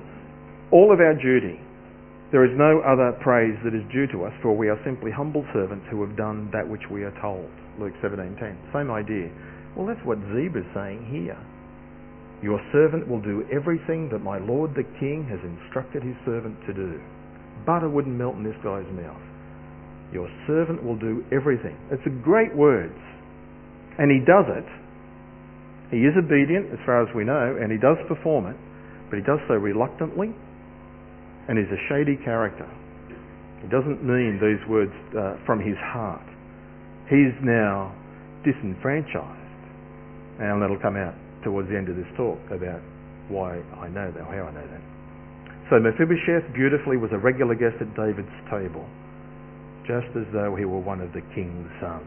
all 0.69 0.93
of 0.93 1.01
our 1.01 1.17
duty, 1.17 1.64
there 2.35 2.43
is 2.43 2.51
no 2.59 2.83
other 2.83 3.15
praise 3.23 3.55
that 3.63 3.79
is 3.79 3.87
due 3.95 4.11
to 4.11 4.27
us, 4.27 4.35
for 4.43 4.59
we 4.59 4.67
are 4.67 4.75
simply 4.83 5.15
humble 5.15 5.47
servants 5.55 5.87
who 5.87 6.03
have 6.03 6.19
done 6.19 6.51
that 6.51 6.67
which 6.67 6.83
we 6.91 7.07
are 7.07 7.15
told. 7.23 7.47
Luke 7.79 7.95
17:10. 8.03 8.59
Same 8.75 8.91
idea. 8.91 9.31
Well, 9.77 9.87
that's 9.87 10.03
what 10.03 10.19
Ziba 10.35 10.59
is 10.59 10.67
saying 10.75 11.07
here. 11.15 11.39
Your 12.43 12.59
servant 12.73 13.07
will 13.07 13.21
do 13.21 13.47
everything 13.55 14.09
that 14.11 14.19
my 14.19 14.39
lord 14.39 14.75
the 14.75 14.83
king 14.99 15.23
has 15.31 15.39
instructed 15.47 16.03
his 16.03 16.17
servant 16.27 16.59
to 16.67 16.75
do. 16.75 16.99
Butter 17.65 17.89
wouldn't 17.89 18.19
melt 18.19 18.35
in 18.35 18.43
this 18.43 18.59
guy's 18.65 18.91
mouth. 18.99 19.23
Your 20.11 20.29
servant 20.49 20.83
will 20.83 20.97
do 20.99 21.23
everything. 21.31 21.77
It's 21.93 22.05
a 22.05 22.11
great 22.11 22.53
words. 22.53 22.99
And 23.97 24.11
he 24.11 24.19
does 24.19 24.51
it. 24.51 24.67
He 25.93 26.05
is 26.05 26.17
obedient 26.17 26.73
as 26.73 26.81
far 26.85 27.01
as 27.01 27.15
we 27.15 27.23
know, 27.23 27.57
and 27.63 27.71
he 27.71 27.79
does 27.79 27.99
perform 28.09 28.47
it, 28.47 28.57
but 29.09 29.21
he 29.21 29.23
does 29.23 29.39
so 29.47 29.55
reluctantly 29.55 30.35
and 31.49 31.59
is 31.59 31.69
a 31.71 31.81
shady 31.89 32.17
character. 32.25 32.69
He 33.61 33.69
doesn't 33.69 34.05
mean 34.05 34.41
these 34.41 34.61
words 34.69 34.93
uh, 35.17 35.37
from 35.47 35.61
his 35.61 35.77
heart. 35.81 36.25
He's 37.09 37.33
now 37.43 37.95
disenfranchised. 38.45 39.41
And 40.41 40.61
that'll 40.61 40.81
come 40.81 40.97
out 40.97 41.15
towards 41.45 41.69
the 41.69 41.77
end 41.77 41.89
of 41.89 41.97
this 41.97 42.09
talk 42.17 42.39
about 42.51 42.81
why 43.29 43.61
I 43.81 43.89
know 43.89 44.11
that, 44.11 44.25
how 44.25 44.49
I 44.49 44.53
know 44.53 44.67
that. 44.67 44.85
So 45.71 45.81
Mephibosheth 45.81 46.53
beautifully 46.53 46.97
was 46.97 47.11
a 47.13 47.19
regular 47.19 47.55
guest 47.55 47.81
at 47.81 47.89
David's 47.97 48.37
table, 48.53 48.85
just 49.89 50.13
as 50.13 50.29
though 50.33 50.55
he 50.57 50.65
were 50.65 50.81
one 50.81 51.01
of 51.01 51.13
the 51.13 51.23
king's 51.35 51.71
sons. 51.81 52.05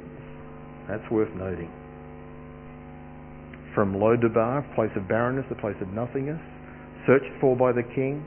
That's 0.87 1.05
worth 1.09 1.33
noting. 1.33 1.71
From 3.73 3.95
Lodabar, 3.95 4.61
place 4.75 4.93
of 4.95 5.07
barrenness, 5.07 5.45
the 5.49 5.57
place 5.57 5.77
of 5.81 5.89
nothingness, 5.89 6.41
searched 7.05 7.33
for 7.41 7.55
by 7.55 7.71
the 7.71 7.83
king, 7.95 8.25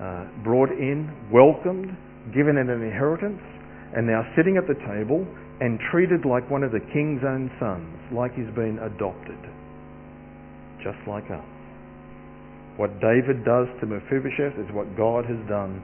uh, 0.00 0.24
brought 0.44 0.70
in, 0.70 1.10
welcomed, 1.32 1.90
given 2.34 2.56
an 2.56 2.70
inheritance, 2.70 3.42
and 3.96 4.06
now 4.06 4.22
sitting 4.36 4.56
at 4.56 4.66
the 4.66 4.78
table 4.86 5.26
and 5.60 5.78
treated 5.90 6.24
like 6.24 6.48
one 6.50 6.62
of 6.62 6.70
the 6.70 6.80
king's 6.92 7.22
own 7.26 7.50
sons, 7.58 7.90
like 8.12 8.32
he's 8.34 8.52
been 8.54 8.78
adopted, 8.78 9.38
just 10.82 10.98
like 11.08 11.24
us. 11.30 11.44
What 12.78 12.94
David 13.02 13.44
does 13.44 13.66
to 13.80 13.86
Mephibosheth 13.86 14.54
is 14.54 14.70
what 14.70 14.86
God 14.96 15.24
has 15.26 15.40
done 15.48 15.82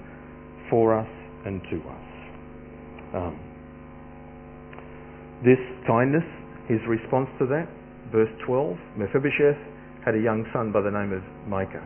for 0.71 0.95
us 0.95 1.11
and 1.45 1.61
to 1.71 1.77
us. 1.91 2.07
Um, 3.15 3.35
this 5.45 5.59
kindness, 5.87 6.25
his 6.69 6.79
response 6.87 7.29
to 7.39 7.47
that, 7.47 7.67
verse 8.13 8.31
12, 8.47 8.79
Mephibosheth 8.97 9.59
had 10.05 10.15
a 10.15 10.21
young 10.21 10.47
son 10.53 10.71
by 10.71 10.81
the 10.81 10.91
name 10.91 11.13
of 11.13 11.23
Micah. 11.49 11.83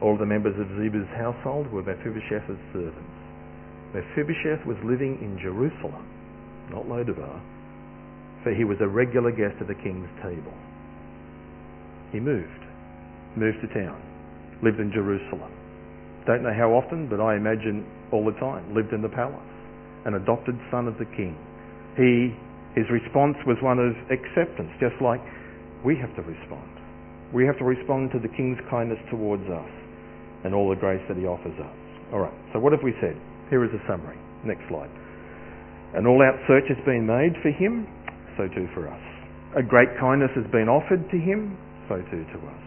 All 0.00 0.16
the 0.16 0.26
members 0.26 0.54
of 0.60 0.68
Ziba's 0.78 1.10
household 1.18 1.66
were 1.72 1.82
Mephibosheth's 1.82 2.62
servants. 2.72 3.18
Mephibosheth 3.94 4.64
was 4.64 4.76
living 4.84 5.18
in 5.18 5.38
Jerusalem, 5.42 6.06
not 6.70 6.86
Lodabar, 6.86 7.40
for 8.44 8.54
he 8.54 8.62
was 8.62 8.78
a 8.80 8.86
regular 8.86 9.32
guest 9.32 9.58
at 9.60 9.66
the 9.66 9.74
king's 9.74 10.08
table. 10.22 10.54
He 12.12 12.20
moved, 12.20 12.62
moved 13.34 13.58
to 13.66 13.68
town, 13.74 13.98
lived 14.62 14.78
in 14.78 14.92
Jerusalem. 14.92 15.50
Don't 16.26 16.44
know 16.44 16.54
how 16.54 16.70
often, 16.78 17.08
but 17.08 17.18
I 17.18 17.34
imagine 17.34 17.82
all 18.12 18.24
the 18.24 18.38
time, 18.38 18.70
lived 18.74 18.92
in 18.92 19.02
the 19.02 19.08
palace, 19.08 19.50
an 20.06 20.14
adopted 20.14 20.54
son 20.70 20.86
of 20.86 20.94
the 20.98 21.10
king. 21.18 21.34
He, 21.98 22.38
his 22.78 22.86
response 22.88 23.36
was 23.50 23.58
one 23.66 23.82
of 23.82 23.98
acceptance, 24.14 24.70
just 24.78 24.94
like 25.02 25.20
we 25.82 25.96
have 25.98 26.14
to 26.14 26.22
respond. 26.22 26.70
We 27.34 27.44
have 27.46 27.58
to 27.58 27.64
respond 27.64 28.12
to 28.12 28.20
the 28.20 28.28
king's 28.28 28.58
kindness 28.70 29.00
towards 29.10 29.42
us 29.50 29.68
and 30.44 30.54
all 30.54 30.68
the 30.68 30.78
grace 30.78 31.02
that 31.08 31.16
he 31.16 31.26
offers 31.26 31.56
us. 31.58 31.74
All 32.12 32.20
right, 32.20 32.34
so 32.52 32.58
what 32.58 32.72
have 32.72 32.82
we 32.82 32.94
said? 33.00 33.16
Here 33.50 33.64
is 33.64 33.70
a 33.72 33.82
summary. 33.88 34.18
Next 34.44 34.62
slide. 34.68 34.90
An 35.94 36.06
all-out 36.06 36.36
search 36.46 36.68
has 36.68 36.78
been 36.84 37.06
made 37.06 37.32
for 37.42 37.50
him, 37.50 37.88
so 38.36 38.46
too 38.52 38.68
for 38.74 38.88
us. 38.88 39.00
A 39.56 39.62
great 39.62 39.88
kindness 39.98 40.30
has 40.36 40.44
been 40.52 40.68
offered 40.68 41.08
to 41.10 41.18
him, 41.18 41.56
so 41.88 41.96
too 42.12 42.24
to 42.36 42.38
us. 42.44 42.64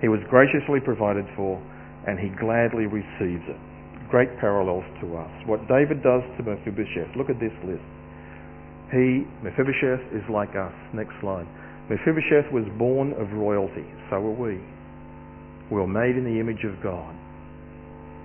He 0.00 0.08
was 0.08 0.20
graciously 0.28 0.80
provided 0.80 1.24
for, 1.36 1.60
and 2.06 2.20
he 2.20 2.28
gladly 2.36 2.86
receives 2.86 3.44
it. 3.48 3.60
Great 4.08 4.28
parallels 4.40 4.84
to 5.00 5.16
us. 5.16 5.30
What 5.46 5.68
David 5.68 6.02
does 6.02 6.22
to 6.36 6.42
Mephibosheth, 6.42 7.16
look 7.16 7.30
at 7.30 7.40
this 7.40 7.54
list. 7.64 7.84
He, 8.92 9.24
Mephibosheth, 9.44 10.02
is 10.12 10.24
like 10.28 10.56
us. 10.56 10.74
Next 10.92 11.14
slide. 11.20 11.46
Mephibosheth 11.88 12.52
was 12.52 12.64
born 12.78 13.12
of 13.14 13.32
royalty, 13.32 13.86
so 14.10 14.16
are 14.16 14.36
we. 14.36 14.60
We 15.70 15.76
were 15.78 15.86
made 15.86 16.16
in 16.18 16.24
the 16.24 16.40
image 16.40 16.64
of 16.66 16.82
God. 16.82 17.14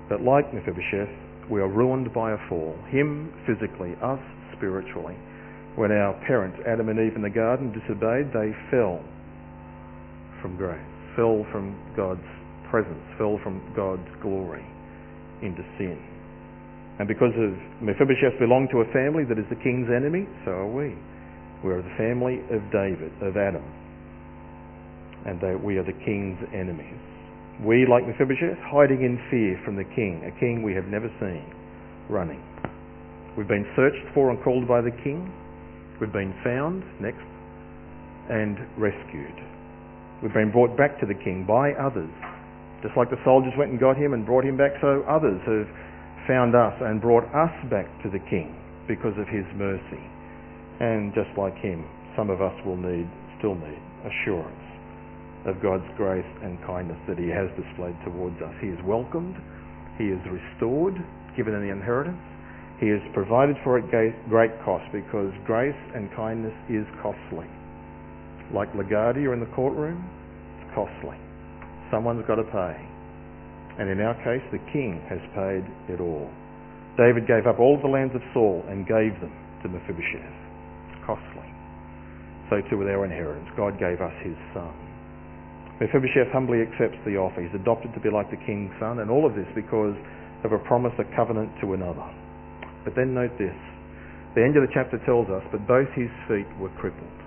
But 0.09 0.21
like 0.21 0.53
Mephibosheth, 0.53 1.49
we 1.49 1.61
are 1.61 1.69
ruined 1.69 2.13
by 2.13 2.33
a 2.33 2.37
fall. 2.49 2.73
Him 2.89 3.33
physically, 3.45 3.93
us 4.01 4.19
spiritually. 4.57 5.15
When 5.75 5.91
our 5.91 6.13
parents, 6.25 6.57
Adam 6.65 6.89
and 6.89 6.97
Eve 6.97 7.15
in 7.15 7.21
the 7.21 7.29
garden, 7.29 7.69
disobeyed, 7.69 8.33
they 8.33 8.49
fell 8.71 9.03
from 10.41 10.57
grace, 10.57 10.81
fell 11.15 11.45
from 11.51 11.77
God's 11.95 12.25
presence, 12.69 13.01
fell 13.17 13.37
from 13.43 13.61
God's 13.75 14.07
glory 14.21 14.65
into 15.41 15.61
sin. 15.77 15.99
And 16.97 17.07
because 17.07 17.33
of 17.35 17.51
Mephibosheth 17.83 18.39
belonged 18.39 18.69
to 18.71 18.81
a 18.81 18.89
family 18.93 19.25
that 19.27 19.37
is 19.37 19.45
the 19.49 19.59
king's 19.61 19.89
enemy, 19.91 20.25
so 20.45 20.51
are 20.51 20.71
we. 20.71 20.95
We 21.63 21.73
are 21.73 21.81
the 21.81 21.95
family 21.97 22.39
of 22.55 22.61
David, 22.71 23.11
of 23.21 23.35
Adam. 23.35 23.65
And 25.25 25.41
we 25.61 25.77
are 25.77 25.83
the 25.83 25.97
king's 26.05 26.39
enemies. 26.53 27.14
We, 27.63 27.87
like 27.87 28.03
Mephibosheth, 28.03 28.59
hiding 28.67 29.07
in 29.07 29.15
fear 29.31 29.55
from 29.63 29.79
the 29.79 29.87
king, 29.95 30.19
a 30.27 30.33
king 30.43 30.59
we 30.59 30.75
have 30.75 30.91
never 30.91 31.07
seen, 31.23 31.47
running. 32.11 32.43
We've 33.37 33.47
been 33.47 33.63
searched 33.79 34.11
for 34.13 34.29
and 34.29 34.43
called 34.43 34.67
by 34.67 34.81
the 34.83 34.91
king. 34.91 35.31
We've 36.01 36.11
been 36.11 36.35
found, 36.43 36.83
next, 36.99 37.23
and 38.27 38.59
rescued. 38.75 39.39
We've 40.19 40.35
been 40.35 40.51
brought 40.51 40.75
back 40.75 40.99
to 40.99 41.05
the 41.07 41.15
king 41.15 41.47
by 41.47 41.71
others. 41.79 42.11
Just 42.83 42.97
like 42.99 43.07
the 43.09 43.23
soldiers 43.23 43.55
went 43.55 43.71
and 43.71 43.79
got 43.79 43.95
him 43.95 44.11
and 44.11 44.27
brought 44.27 44.43
him 44.43 44.57
back, 44.59 44.75
so 44.83 45.07
others 45.07 45.39
have 45.47 45.67
found 46.27 46.59
us 46.59 46.75
and 46.83 46.99
brought 46.99 47.23
us 47.31 47.55
back 47.71 47.87
to 48.03 48.11
the 48.11 48.19
king 48.27 48.51
because 48.83 49.15
of 49.15 49.31
his 49.31 49.47
mercy. 49.55 50.03
And 50.83 51.15
just 51.15 51.31
like 51.39 51.55
him, 51.63 51.87
some 52.19 52.27
of 52.27 52.41
us 52.41 52.55
will 52.67 52.75
need, 52.75 53.07
still 53.39 53.55
need, 53.55 53.79
assurance 54.03 54.74
of 55.45 55.61
God's 55.61 55.87
grace 55.97 56.27
and 56.41 56.57
kindness 56.65 56.97
that 57.07 57.17
he 57.17 57.29
has 57.29 57.49
displayed 57.53 57.95
towards 58.03 58.41
us. 58.41 58.53
He 58.61 58.73
is 58.73 58.79
welcomed, 58.83 59.37
he 59.97 60.09
is 60.09 60.19
restored, 60.27 60.97
given 61.37 61.53
an 61.53 61.63
inheritance. 61.63 62.21
He 62.79 62.91
is 62.91 62.99
provided 63.13 63.55
for 63.63 63.79
at 63.79 63.87
great 64.27 64.51
cost 64.65 64.83
because 64.91 65.31
grace 65.45 65.77
and 65.95 66.11
kindness 66.15 66.53
is 66.67 66.83
costly. 66.99 67.47
Like 68.51 68.71
LaGuardia 68.73 69.31
in 69.31 69.39
the 69.39 69.51
courtroom, 69.55 70.03
it's 70.59 70.67
costly. 70.75 71.15
Someone's 71.89 72.27
got 72.27 72.35
to 72.35 72.43
pay. 72.43 72.75
And 73.79 73.89
in 73.89 74.01
our 74.01 74.15
case, 74.23 74.43
the 74.51 74.59
king 74.71 74.99
has 75.07 75.19
paid 75.31 75.63
it 75.87 76.01
all. 76.01 76.27
David 76.97 77.27
gave 77.27 77.47
up 77.47 77.59
all 77.59 77.79
the 77.79 77.87
lands 77.87 78.15
of 78.15 78.21
Saul 78.33 78.63
and 78.67 78.87
gave 78.87 79.15
them 79.19 79.31
to 79.63 79.69
Mephibosheth. 79.69 80.35
It's 80.91 80.99
costly. 81.05 81.47
So 82.49 82.61
too 82.69 82.77
with 82.77 82.87
our 82.87 83.03
inheritance. 83.03 83.47
God 83.55 83.79
gave 83.79 83.99
us 83.99 84.13
his 84.23 84.35
son. 84.53 84.84
Mephibosheth 85.79 86.31
humbly 86.31 86.61
accepts 86.63 86.97
the 87.03 87.17
offer. 87.19 87.43
He's 87.43 87.53
adopted 87.53 87.93
to 87.93 87.99
be 87.99 88.09
like 88.09 88.31
the 88.31 88.39
king's 88.47 88.71
son, 88.79 88.99
and 88.99 89.11
all 89.11 89.25
of 89.27 89.35
this 89.35 89.47
because 89.55 89.95
of 90.43 90.51
a 90.51 90.59
promise, 90.59 90.93
a 90.99 91.07
covenant 91.15 91.51
to 91.61 91.73
another. 91.73 92.05
But 92.83 92.95
then 92.95 93.13
note 93.13 93.35
this. 93.37 93.55
The 94.35 94.43
end 94.43 94.55
of 94.55 94.63
the 94.63 94.71
chapter 94.71 94.99
tells 95.03 95.27
us, 95.27 95.43
but 95.51 95.67
both 95.67 95.89
his 95.95 96.11
feet 96.27 96.47
were 96.59 96.71
crippled. 96.79 97.19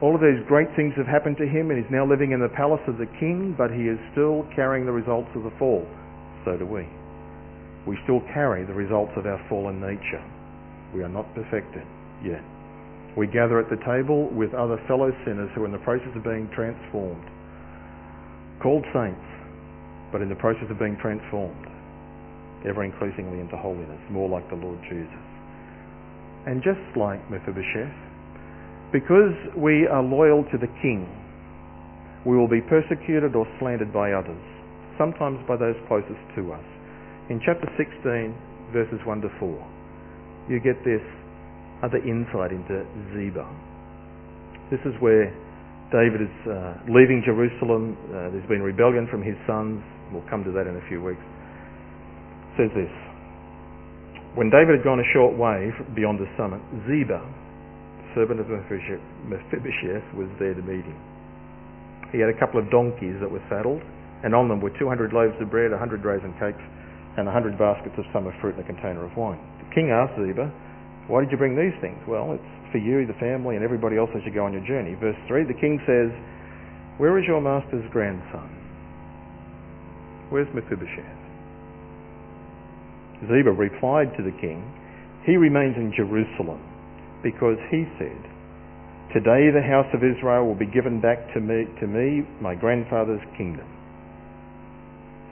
All 0.00 0.14
of 0.14 0.20
these 0.20 0.40
great 0.48 0.68
things 0.76 0.92
have 0.96 1.06
happened 1.06 1.36
to 1.38 1.48
him, 1.48 1.70
and 1.70 1.80
he's 1.80 1.92
now 1.92 2.04
living 2.04 2.32
in 2.32 2.40
the 2.40 2.52
palace 2.56 2.82
of 2.88 2.98
the 2.98 3.08
king, 3.20 3.54
but 3.56 3.70
he 3.70 3.88
is 3.88 3.98
still 4.12 4.44
carrying 4.54 4.86
the 4.86 4.92
results 4.92 5.28
of 5.34 5.44
the 5.44 5.52
fall. 5.58 5.84
So 6.44 6.56
do 6.56 6.66
we. 6.66 6.88
We 7.86 7.98
still 8.04 8.20
carry 8.32 8.64
the 8.64 8.72
results 8.72 9.12
of 9.16 9.26
our 9.26 9.40
fallen 9.48 9.80
nature. 9.80 10.22
We 10.94 11.02
are 11.02 11.08
not 11.08 11.28
perfected 11.34 11.84
yet. 12.24 12.44
We 13.16 13.26
gather 13.30 13.62
at 13.62 13.70
the 13.70 13.78
table 13.86 14.26
with 14.34 14.54
other 14.54 14.80
fellow 14.88 15.14
sinners 15.24 15.50
who 15.54 15.62
are 15.62 15.66
in 15.66 15.72
the 15.72 15.86
process 15.86 16.10
of 16.16 16.24
being 16.24 16.50
transformed. 16.50 17.22
Called 18.58 18.82
saints, 18.90 19.22
but 20.10 20.22
in 20.22 20.28
the 20.28 20.38
process 20.38 20.66
of 20.70 20.78
being 20.78 20.98
transformed, 20.98 21.66
ever 22.66 22.82
increasingly 22.82 23.38
into 23.38 23.56
holiness, 23.56 24.00
more 24.10 24.28
like 24.28 24.48
the 24.50 24.58
Lord 24.58 24.78
Jesus. 24.90 25.24
And 26.46 26.62
just 26.62 26.82
like 26.98 27.22
Mephibosheth, 27.30 27.94
because 28.90 29.34
we 29.56 29.86
are 29.86 30.02
loyal 30.02 30.42
to 30.50 30.58
the 30.58 30.70
king, 30.82 31.06
we 32.26 32.36
will 32.36 32.48
be 32.48 32.62
persecuted 32.62 33.34
or 33.34 33.46
slandered 33.58 33.92
by 33.92 34.12
others, 34.12 34.42
sometimes 34.98 35.38
by 35.46 35.56
those 35.56 35.76
closest 35.86 36.22
to 36.34 36.52
us. 36.52 36.66
In 37.30 37.40
chapter 37.44 37.66
16, 37.78 38.34
verses 38.72 38.98
1 39.04 39.20
to 39.22 39.30
4, 39.38 39.50
you 40.48 40.58
get 40.60 40.82
this 40.84 41.02
other 41.84 42.00
insight 42.00 42.48
into 42.48 42.80
Ziba. 43.12 43.44
This 44.72 44.80
is 44.88 44.96
where 45.04 45.28
David 45.92 46.24
is 46.24 46.36
uh, 46.48 46.80
leaving 46.88 47.20
Jerusalem. 47.20 47.92
Uh, 48.08 48.32
there's 48.32 48.48
been 48.48 48.64
rebellion 48.64 49.04
from 49.12 49.20
his 49.20 49.36
sons. 49.44 49.84
We'll 50.08 50.24
come 50.32 50.40
to 50.48 50.52
that 50.56 50.64
in 50.64 50.80
a 50.80 50.84
few 50.88 51.04
weeks. 51.04 51.20
It 52.56 52.64
says 52.64 52.72
this. 52.72 52.94
When 54.32 54.48
David 54.48 54.80
had 54.80 54.84
gone 54.84 54.98
a 54.98 55.08
short 55.12 55.36
way 55.36 55.70
beyond 55.94 56.18
the 56.18 56.26
summit, 56.34 56.58
Ziba, 56.88 57.20
servant 58.16 58.40
of 58.40 58.48
Mephibosheth, 58.48 60.06
was 60.16 60.26
there 60.40 60.56
to 60.56 60.64
meet 60.64 60.82
him. 60.82 60.98
He 62.10 62.18
had 62.18 62.32
a 62.32 62.38
couple 62.40 62.58
of 62.58 62.66
donkeys 62.70 63.20
that 63.20 63.30
were 63.30 63.42
saddled, 63.46 63.82
and 64.24 64.34
on 64.34 64.48
them 64.48 64.58
were 64.58 64.72
200 64.74 65.12
loaves 65.12 65.36
of 65.38 65.50
bread, 65.50 65.70
100 65.70 66.02
raisin 66.02 66.32
cakes, 66.40 66.62
and 67.14 67.26
100 67.26 67.58
baskets 67.58 67.94
of 67.94 68.06
summer 68.10 68.34
fruit 68.40 68.56
and 68.56 68.64
a 68.64 68.66
container 68.66 69.04
of 69.04 69.14
wine. 69.14 69.38
The 69.62 69.70
king 69.70 69.94
asked 69.94 70.18
Ziba, 70.18 70.50
why 71.08 71.20
did 71.20 71.30
you 71.30 71.36
bring 71.36 71.56
these 71.56 71.76
things? 71.80 72.00
Well, 72.08 72.32
it's 72.32 72.54
for 72.72 72.78
you, 72.78 73.06
the 73.06 73.18
family, 73.20 73.56
and 73.56 73.64
everybody 73.64 73.96
else 73.96 74.10
as 74.16 74.22
you 74.24 74.32
go 74.32 74.44
on 74.44 74.52
your 74.52 74.66
journey. 74.66 74.96
Verse 74.98 75.16
3, 75.28 75.44
the 75.44 75.54
king 75.54 75.78
says, 75.86 76.10
Where 76.98 77.18
is 77.18 77.24
your 77.26 77.40
master's 77.40 77.84
grandson? 77.92 78.50
Where's 80.30 80.48
Mephibosheth? 80.54 81.22
Ziba 83.30 83.52
replied 83.52 84.16
to 84.16 84.22
the 84.24 84.34
king, 84.40 84.64
He 85.24 85.36
remains 85.36 85.76
in 85.76 85.92
Jerusalem, 85.94 86.60
because 87.22 87.58
he 87.70 87.84
said, 87.98 88.18
Today 89.14 89.54
the 89.54 89.62
house 89.62 89.86
of 89.94 90.02
Israel 90.02 90.44
will 90.44 90.58
be 90.58 90.66
given 90.66 91.00
back 91.00 91.32
to 91.34 91.40
me, 91.40 91.70
to 91.78 91.86
me 91.86 92.26
my 92.40 92.56
grandfather's 92.56 93.22
kingdom. 93.38 93.68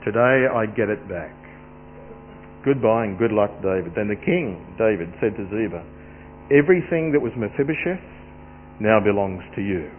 Today 0.05 0.47
I 0.47 0.65
get 0.65 0.87
it 0.87 1.09
back. 1.09 1.42
Goodbye 2.63 3.11
and 3.11 3.19
good 3.19 3.31
luck, 3.31 3.51
David. 3.61 3.91
Then 3.95 4.07
the 4.07 4.19
king, 4.19 4.55
David, 4.79 5.11
said 5.19 5.35
to 5.35 5.43
Ziba, 5.51 5.83
Everything 6.51 7.11
that 7.11 7.19
was 7.19 7.31
Mephibosheth 7.35 8.03
now 8.79 8.99
belongs 9.03 9.43
to 9.55 9.61
you. 9.61 9.91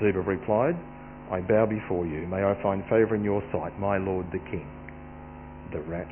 Ziba 0.00 0.20
replied, 0.20 0.76
I 1.30 1.40
bow 1.40 1.66
before 1.68 2.06
you. 2.06 2.26
May 2.26 2.40
I 2.44 2.56
find 2.62 2.82
favour 2.84 3.14
in 3.14 3.24
your 3.24 3.42
sight, 3.52 3.78
my 3.78 3.98
Lord 3.98 4.26
the 4.32 4.40
King. 4.48 4.64
The 5.72 5.80
rat. 5.84 6.08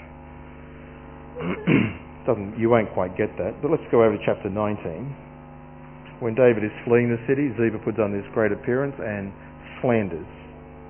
Doesn't, 2.26 2.58
you 2.58 2.68
won't 2.68 2.92
quite 2.92 3.16
get 3.16 3.32
that, 3.38 3.62
but 3.62 3.70
let's 3.70 3.84
go 3.90 4.04
over 4.04 4.16
to 4.16 4.22
chapter 4.26 4.50
19. 4.50 5.16
When 6.20 6.34
David 6.34 6.64
is 6.64 6.72
fleeing 6.84 7.08
the 7.08 7.20
city, 7.28 7.48
Ziba 7.56 7.78
puts 7.84 7.98
on 7.98 8.12
this 8.12 8.24
great 8.32 8.52
appearance 8.52 8.96
and 9.00 9.32
slanders 9.80 10.28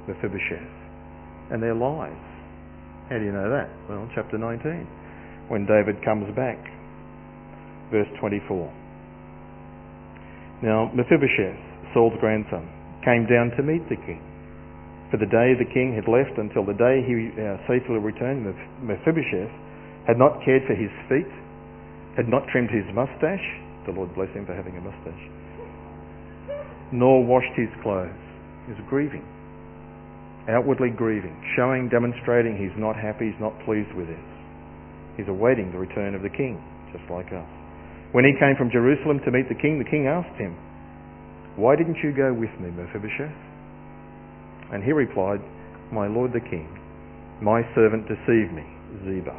Mephibosheth. 0.09 0.75
And 1.51 1.63
they're 1.63 1.75
lies. 1.75 2.26
How 3.09 3.19
do 3.19 3.25
you 3.25 3.31
know 3.31 3.51
that? 3.51 3.71
Well, 3.89 4.11
chapter 4.15 4.37
19. 4.37 5.47
When 5.47 5.65
David 5.65 6.03
comes 6.03 6.27
back, 6.35 6.59
verse 7.91 8.09
24. 8.19 8.67
Now, 10.63 10.91
Mephibosheth, 10.91 11.95
Saul's 11.95 12.19
grandson, 12.19 12.67
came 13.05 13.27
down 13.31 13.55
to 13.55 13.63
meet 13.63 13.87
the 13.89 13.95
king. 13.95 14.19
For 15.11 15.19
the 15.23 15.31
day 15.31 15.55
the 15.55 15.71
king 15.71 15.95
had 15.95 16.11
left 16.11 16.35
until 16.35 16.67
the 16.67 16.75
day 16.75 16.99
he 17.07 17.31
uh, 17.39 17.63
safely 17.71 18.03
returned, 18.03 18.43
Mephibosheth 18.83 19.55
had 20.11 20.19
not 20.19 20.43
cared 20.43 20.67
for 20.67 20.75
his 20.75 20.91
feet, 21.07 21.31
had 22.19 22.27
not 22.27 22.43
trimmed 22.51 22.75
his 22.75 22.87
mustache, 22.91 23.47
the 23.87 23.93
Lord 23.95 24.11
bless 24.19 24.31
him 24.35 24.47
for 24.47 24.55
having 24.55 24.75
a 24.75 24.83
mustache, 24.83 25.25
nor 26.91 27.23
washed 27.23 27.55
his 27.55 27.71
clothes. 27.87 28.11
He 28.67 28.75
was 28.75 28.83
grieving, 28.91 29.23
outwardly 30.49 30.91
grieving, 30.91 31.35
showing, 31.57 31.89
demonstrating 31.89 32.57
he's 32.57 32.75
not 32.79 32.95
happy, 32.95 33.31
he's 33.31 33.43
not 33.43 33.55
pleased 33.67 33.93
with 33.95 34.07
this. 34.07 34.27
He's 35.17 35.29
awaiting 35.29 35.73
the 35.73 35.79
return 35.79 36.15
of 36.15 36.23
the 36.23 36.31
king, 36.31 36.63
just 36.93 37.05
like 37.11 37.33
us. 37.33 37.49
When 38.13 38.25
he 38.25 38.39
came 38.39 38.55
from 38.57 38.71
Jerusalem 38.71 39.21
to 39.25 39.31
meet 39.35 39.49
the 39.49 39.59
king, 39.59 39.79
the 39.79 39.91
king 39.91 40.07
asked 40.07 40.39
him, 40.39 40.55
Why 41.57 41.75
didn't 41.75 41.99
you 42.03 42.15
go 42.15 42.33
with 42.33 42.53
me, 42.63 42.71
Mephibosheth? 42.71 43.35
And 44.73 44.83
he 44.83 44.93
replied, 44.93 45.43
My 45.91 46.07
lord 46.07 46.33
the 46.33 46.41
king, 46.41 46.71
my 47.43 47.63
servant 47.75 48.07
deceived 48.07 48.55
me, 48.55 48.65
Ziba. 49.05 49.35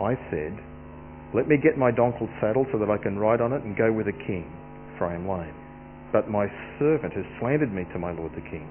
I 0.00 0.16
said, 0.30 0.56
Let 1.34 1.48
me 1.48 1.56
get 1.60 1.76
my 1.76 1.90
donkey's 1.90 2.32
saddle 2.40 2.66
so 2.72 2.78
that 2.78 2.90
I 2.90 2.98
can 2.98 3.18
ride 3.18 3.40
on 3.40 3.52
it 3.52 3.62
and 3.62 3.76
go 3.76 3.92
with 3.92 4.06
the 4.06 4.18
king, 4.26 4.48
for 4.96 5.06
I 5.06 5.14
am 5.14 5.28
lame. 5.28 5.54
But 6.12 6.30
my 6.30 6.46
servant 6.78 7.12
has 7.14 7.24
slandered 7.38 7.72
me 7.72 7.84
to 7.92 7.98
my 7.98 8.12
lord 8.12 8.32
the 8.34 8.46
king. 8.48 8.66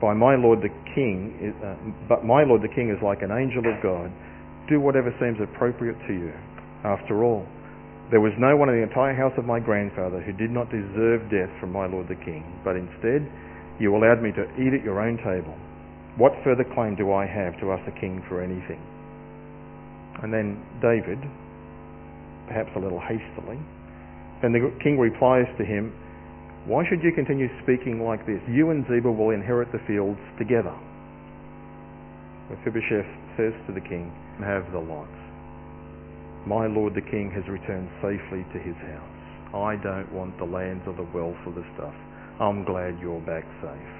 By 0.00 0.12
my 0.12 0.36
lord 0.36 0.60
the 0.60 0.72
king, 0.94 1.54
uh, 1.64 1.74
but 2.08 2.24
my 2.24 2.44
lord 2.44 2.62
the 2.62 2.72
king 2.72 2.90
is 2.90 3.00
like 3.02 3.22
an 3.22 3.32
angel 3.32 3.64
of 3.64 3.80
God. 3.82 4.12
Do 4.68 4.80
whatever 4.80 5.14
seems 5.20 5.40
appropriate 5.40 5.96
to 6.06 6.12
you. 6.12 6.32
After 6.84 7.24
all, 7.24 7.46
there 8.10 8.20
was 8.20 8.32
no 8.38 8.56
one 8.56 8.68
in 8.68 8.76
the 8.76 8.86
entire 8.86 9.14
house 9.14 9.32
of 9.38 9.44
my 9.44 9.58
grandfather 9.58 10.20
who 10.20 10.32
did 10.32 10.50
not 10.50 10.70
deserve 10.70 11.26
death 11.30 11.50
from 11.58 11.72
my 11.72 11.86
lord 11.86 12.06
the 12.08 12.20
king, 12.22 12.44
but 12.62 12.76
instead 12.76 13.26
you 13.80 13.96
allowed 13.96 14.22
me 14.22 14.32
to 14.32 14.44
eat 14.60 14.72
at 14.72 14.84
your 14.84 15.00
own 15.00 15.16
table. 15.18 15.54
What 16.16 16.32
further 16.44 16.64
claim 16.74 16.96
do 16.96 17.12
I 17.12 17.26
have 17.26 17.58
to 17.60 17.72
ask 17.72 17.84
the 17.84 17.98
king 18.00 18.22
for 18.28 18.40
anything? 18.40 18.80
And 20.22 20.32
then 20.32 20.62
David, 20.80 21.20
perhaps 22.48 22.70
a 22.76 22.80
little 22.80 23.00
hastily, 23.00 23.60
and 24.42 24.54
the 24.54 24.72
king 24.82 24.98
replies 24.98 25.44
to 25.58 25.64
him, 25.64 25.92
Why 26.66 26.82
should 26.90 26.98
you 26.98 27.14
continue 27.14 27.46
speaking 27.62 28.02
like 28.02 28.26
this? 28.26 28.42
You 28.50 28.74
and 28.74 28.82
Ziba 28.90 29.06
will 29.06 29.30
inherit 29.30 29.70
the 29.70 29.78
fields 29.86 30.18
together. 30.34 30.74
Mephibosheth 32.50 33.06
says 33.38 33.54
to 33.66 33.72
the 33.72 33.86
king, 33.86 34.10
Have 34.42 34.66
the 34.74 34.82
lot. 34.82 35.06
My 36.42 36.66
lord 36.66 36.98
the 36.98 37.06
king 37.06 37.30
has 37.30 37.46
returned 37.46 37.86
safely 38.02 38.42
to 38.50 38.58
his 38.58 38.74
house. 38.82 39.14
I 39.54 39.78
don't 39.78 40.10
want 40.10 40.34
the 40.38 40.50
lands 40.50 40.82
or 40.90 40.94
the 40.98 41.06
wealth 41.14 41.38
or 41.46 41.54
the 41.54 41.62
stuff. 41.78 41.94
I'm 42.42 42.66
glad 42.66 42.98
you're 42.98 43.22
back 43.22 43.46
safe. 43.62 43.94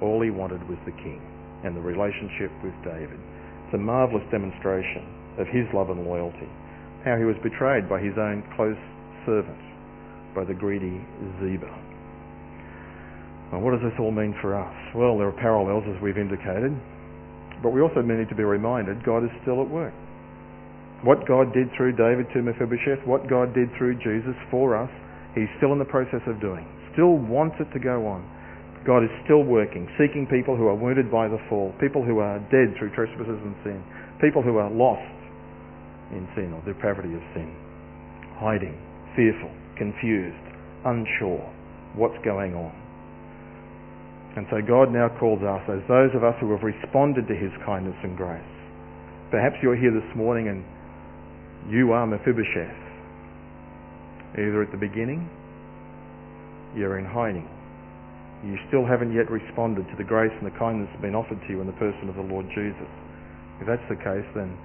All 0.00 0.24
he 0.24 0.32
wanted 0.32 0.64
was 0.72 0.80
the 0.88 0.96
king 1.04 1.20
and 1.64 1.76
the 1.76 1.84
relationship 1.84 2.48
with 2.64 2.72
David. 2.80 3.20
It's 3.68 3.76
a 3.76 3.78
marvellous 3.78 4.24
demonstration 4.32 5.04
of 5.36 5.52
his 5.52 5.68
love 5.76 5.92
and 5.92 6.08
loyalty. 6.08 6.48
How 7.04 7.20
he 7.20 7.28
was 7.28 7.36
betrayed 7.44 7.92
by 7.92 8.00
his 8.00 8.16
own 8.16 8.40
close 8.56 8.80
servant, 9.28 9.60
by 10.32 10.48
the 10.48 10.56
greedy 10.56 11.04
Ziba. 11.44 11.89
Well, 13.50 13.60
what 13.60 13.74
does 13.74 13.82
this 13.82 13.98
all 13.98 14.14
mean 14.14 14.34
for 14.40 14.54
us? 14.54 14.74
Well, 14.94 15.18
there 15.18 15.26
are 15.26 15.38
parallels 15.42 15.82
as 15.90 15.98
we've 16.00 16.18
indicated, 16.18 16.70
but 17.62 17.74
we 17.74 17.82
also 17.82 18.00
need 18.00 18.28
to 18.30 18.38
be 18.38 18.46
reminded 18.46 19.02
God 19.02 19.26
is 19.26 19.30
still 19.42 19.60
at 19.60 19.68
work. 19.68 19.94
What 21.02 21.26
God 21.26 21.52
did 21.52 21.66
through 21.76 21.96
David 21.96 22.30
to 22.36 22.42
Mephibosheth, 22.44 23.02
what 23.08 23.26
God 23.26 23.54
did 23.54 23.72
through 23.76 23.98
Jesus 24.04 24.36
for 24.50 24.76
us, 24.76 24.90
He's 25.34 25.50
still 25.58 25.72
in 25.72 25.78
the 25.78 25.88
process 25.88 26.22
of 26.26 26.40
doing. 26.40 26.66
Still 26.92 27.18
wants 27.18 27.56
it 27.58 27.72
to 27.72 27.80
go 27.80 28.06
on. 28.06 28.22
God 28.86 29.04
is 29.04 29.10
still 29.24 29.44
working, 29.44 29.88
seeking 29.98 30.26
people 30.26 30.56
who 30.56 30.66
are 30.66 30.74
wounded 30.74 31.10
by 31.10 31.28
the 31.28 31.38
fall, 31.48 31.74
people 31.80 32.04
who 32.04 32.18
are 32.18 32.38
dead 32.50 32.72
through 32.78 32.94
trespasses 32.94 33.40
and 33.44 33.54
sin, 33.62 33.82
people 34.20 34.42
who 34.42 34.56
are 34.56 34.70
lost 34.70 35.04
in 36.12 36.26
sin 36.34 36.52
or 36.52 36.62
depravity 36.64 37.12
of 37.14 37.22
sin, 37.34 37.50
hiding, 38.40 38.76
fearful, 39.14 39.52
confused, 39.76 40.40
unsure 40.84 41.44
what's 41.94 42.16
going 42.24 42.54
on. 42.54 42.79
And 44.36 44.46
so 44.50 44.62
God 44.62 44.92
now 44.94 45.10
calls 45.18 45.42
us 45.42 45.62
as 45.66 45.82
those 45.90 46.14
of 46.14 46.22
us 46.22 46.34
who 46.38 46.54
have 46.54 46.62
responded 46.62 47.26
to 47.26 47.34
his 47.34 47.50
kindness 47.66 47.96
and 48.02 48.16
grace. 48.16 48.46
Perhaps 49.30 49.56
you're 49.62 49.78
here 49.78 49.90
this 49.90 50.06
morning 50.14 50.48
and 50.48 50.62
you 51.70 51.90
are 51.92 52.06
Mephibosheth. 52.06 52.78
Either 54.38 54.62
at 54.62 54.70
the 54.70 54.78
beginning, 54.78 55.26
you're 56.74 56.98
in 56.98 57.06
hiding. 57.06 57.46
You 58.46 58.56
still 58.70 58.86
haven't 58.86 59.12
yet 59.12 59.28
responded 59.30 59.90
to 59.90 59.96
the 59.98 60.06
grace 60.06 60.32
and 60.40 60.46
the 60.46 60.56
kindness 60.56 60.88
that's 60.90 61.02
been 61.02 61.18
offered 61.18 61.42
to 61.42 61.48
you 61.50 61.60
in 61.60 61.66
the 61.66 61.76
person 61.76 62.08
of 62.08 62.14
the 62.14 62.24
Lord 62.24 62.46
Jesus. 62.54 62.88
If 63.60 63.66
that's 63.66 63.84
the 63.90 63.98
case, 63.98 64.24
then 64.32 64.56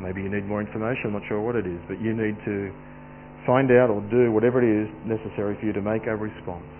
maybe 0.00 0.22
you 0.22 0.30
need 0.30 0.46
more 0.46 0.62
information. 0.62 1.12
I'm 1.12 1.18
not 1.20 1.26
sure 1.28 1.42
what 1.42 1.58
it 1.58 1.66
is, 1.66 1.82
but 1.90 2.00
you 2.00 2.14
need 2.16 2.38
to 2.46 2.72
find 3.44 3.68
out 3.74 3.90
or 3.90 4.00
do 4.08 4.32
whatever 4.32 4.62
it 4.62 4.68
is 4.70 4.88
necessary 5.04 5.58
for 5.60 5.66
you 5.66 5.74
to 5.74 5.82
make 5.82 6.06
a 6.06 6.16
response. 6.16 6.79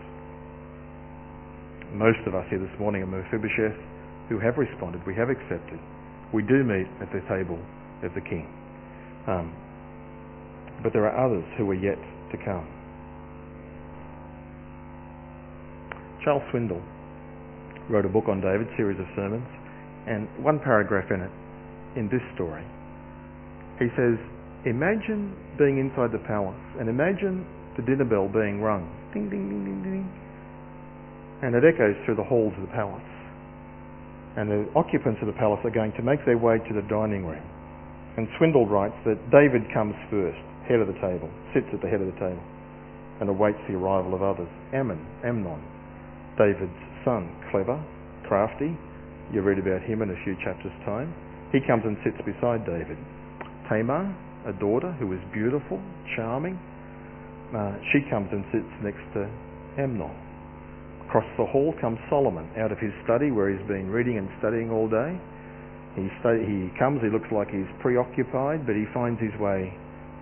Most 1.92 2.22
of 2.26 2.34
us 2.34 2.46
here 2.50 2.58
this 2.58 2.78
morning 2.78 3.02
are 3.02 3.06
Mephibosheth 3.06 3.76
who 4.28 4.38
have 4.38 4.56
responded. 4.56 5.04
We 5.06 5.14
have 5.16 5.28
accepted. 5.28 5.78
We 6.32 6.42
do 6.42 6.62
meet 6.62 6.86
at 7.02 7.10
the 7.10 7.20
table 7.26 7.58
of 8.02 8.14
the 8.14 8.20
King. 8.20 8.46
Um, 9.26 9.52
but 10.82 10.92
there 10.92 11.04
are 11.04 11.26
others 11.26 11.44
who 11.58 11.68
are 11.70 11.74
yet 11.74 11.98
to 12.30 12.36
come. 12.44 12.66
Charles 16.22 16.42
Swindoll 16.52 16.82
wrote 17.90 18.04
a 18.04 18.08
book 18.08 18.28
on 18.28 18.40
David, 18.40 18.68
series 18.76 18.98
of 19.00 19.06
sermons, 19.16 19.46
and 20.06 20.28
one 20.44 20.60
paragraph 20.60 21.10
in 21.10 21.20
it, 21.20 21.30
in 21.98 22.06
this 22.06 22.22
story, 22.34 22.62
he 23.80 23.90
says, 23.96 24.14
imagine 24.64 25.34
being 25.58 25.78
inside 25.78 26.12
the 26.12 26.22
palace 26.28 26.60
and 26.78 26.88
imagine 26.88 27.44
the 27.76 27.82
dinner 27.82 28.04
bell 28.04 28.28
being 28.28 28.60
rung. 28.60 28.86
Ding, 29.12 29.28
ding, 29.28 29.48
ding, 29.48 29.64
ding, 29.64 29.82
ding. 29.82 30.19
And 31.42 31.54
it 31.54 31.64
echoes 31.64 31.96
through 32.04 32.16
the 32.16 32.24
halls 32.24 32.52
of 32.56 32.62
the 32.62 32.74
palace. 32.74 33.02
And 34.36 34.50
the 34.50 34.68
occupants 34.76 35.20
of 35.20 35.26
the 35.26 35.38
palace 35.38 35.60
are 35.64 35.74
going 35.74 35.92
to 35.96 36.02
make 36.02 36.24
their 36.24 36.38
way 36.38 36.58
to 36.58 36.72
the 36.74 36.86
dining 36.86 37.24
room. 37.24 37.42
And 38.16 38.28
Swindoll 38.38 38.68
writes 38.68 38.96
that 39.06 39.18
David 39.30 39.64
comes 39.72 39.94
first, 40.10 40.38
head 40.68 40.80
of 40.80 40.86
the 40.86 40.98
table, 41.00 41.30
sits 41.54 41.66
at 41.72 41.80
the 41.80 41.88
head 41.88 42.00
of 42.00 42.06
the 42.06 42.20
table, 42.20 42.42
and 43.20 43.28
awaits 43.28 43.58
the 43.68 43.74
arrival 43.74 44.14
of 44.14 44.22
others. 44.22 44.48
Ammon, 44.72 45.00
Amnon, 45.24 45.60
David's 46.36 46.76
son, 47.04 47.30
clever, 47.50 47.80
crafty. 48.28 48.76
You 49.32 49.42
read 49.42 49.58
about 49.58 49.82
him 49.82 50.02
in 50.02 50.10
a 50.10 50.18
few 50.24 50.36
chapters' 50.44 50.74
time. 50.84 51.14
He 51.52 51.60
comes 51.66 51.82
and 51.84 51.96
sits 52.04 52.18
beside 52.22 52.66
David. 52.66 52.98
Tamar, 53.68 54.14
a 54.46 54.52
daughter 54.52 54.92
who 54.98 55.12
is 55.12 55.20
beautiful, 55.32 55.80
charming, 56.16 56.58
uh, 57.54 57.74
she 57.92 58.00
comes 58.10 58.28
and 58.32 58.44
sits 58.52 58.70
next 58.82 59.02
to 59.14 59.26
Amnon. 59.78 60.14
Across 61.10 61.26
the 61.36 61.46
hall 61.46 61.74
comes 61.80 61.98
Solomon 62.08 62.46
out 62.54 62.70
of 62.70 62.78
his 62.78 62.94
study 63.02 63.32
where 63.32 63.50
he's 63.50 63.66
been 63.66 63.90
reading 63.90 64.16
and 64.16 64.30
studying 64.38 64.70
all 64.70 64.86
day. 64.86 65.18
He, 65.98 66.06
study, 66.22 66.46
he 66.46 66.70
comes, 66.78 67.02
he 67.02 67.10
looks 67.10 67.26
like 67.34 67.50
he's 67.50 67.66
preoccupied, 67.82 68.62
but 68.64 68.78
he 68.78 68.86
finds 68.94 69.18
his 69.18 69.34
way 69.42 69.74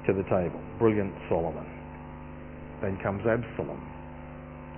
to 0.09 0.17
the 0.17 0.25
table. 0.33 0.57
Brilliant 0.79 1.13
Solomon. 1.29 1.69
Then 2.81 2.97
comes 3.05 3.21
Absalom, 3.29 3.85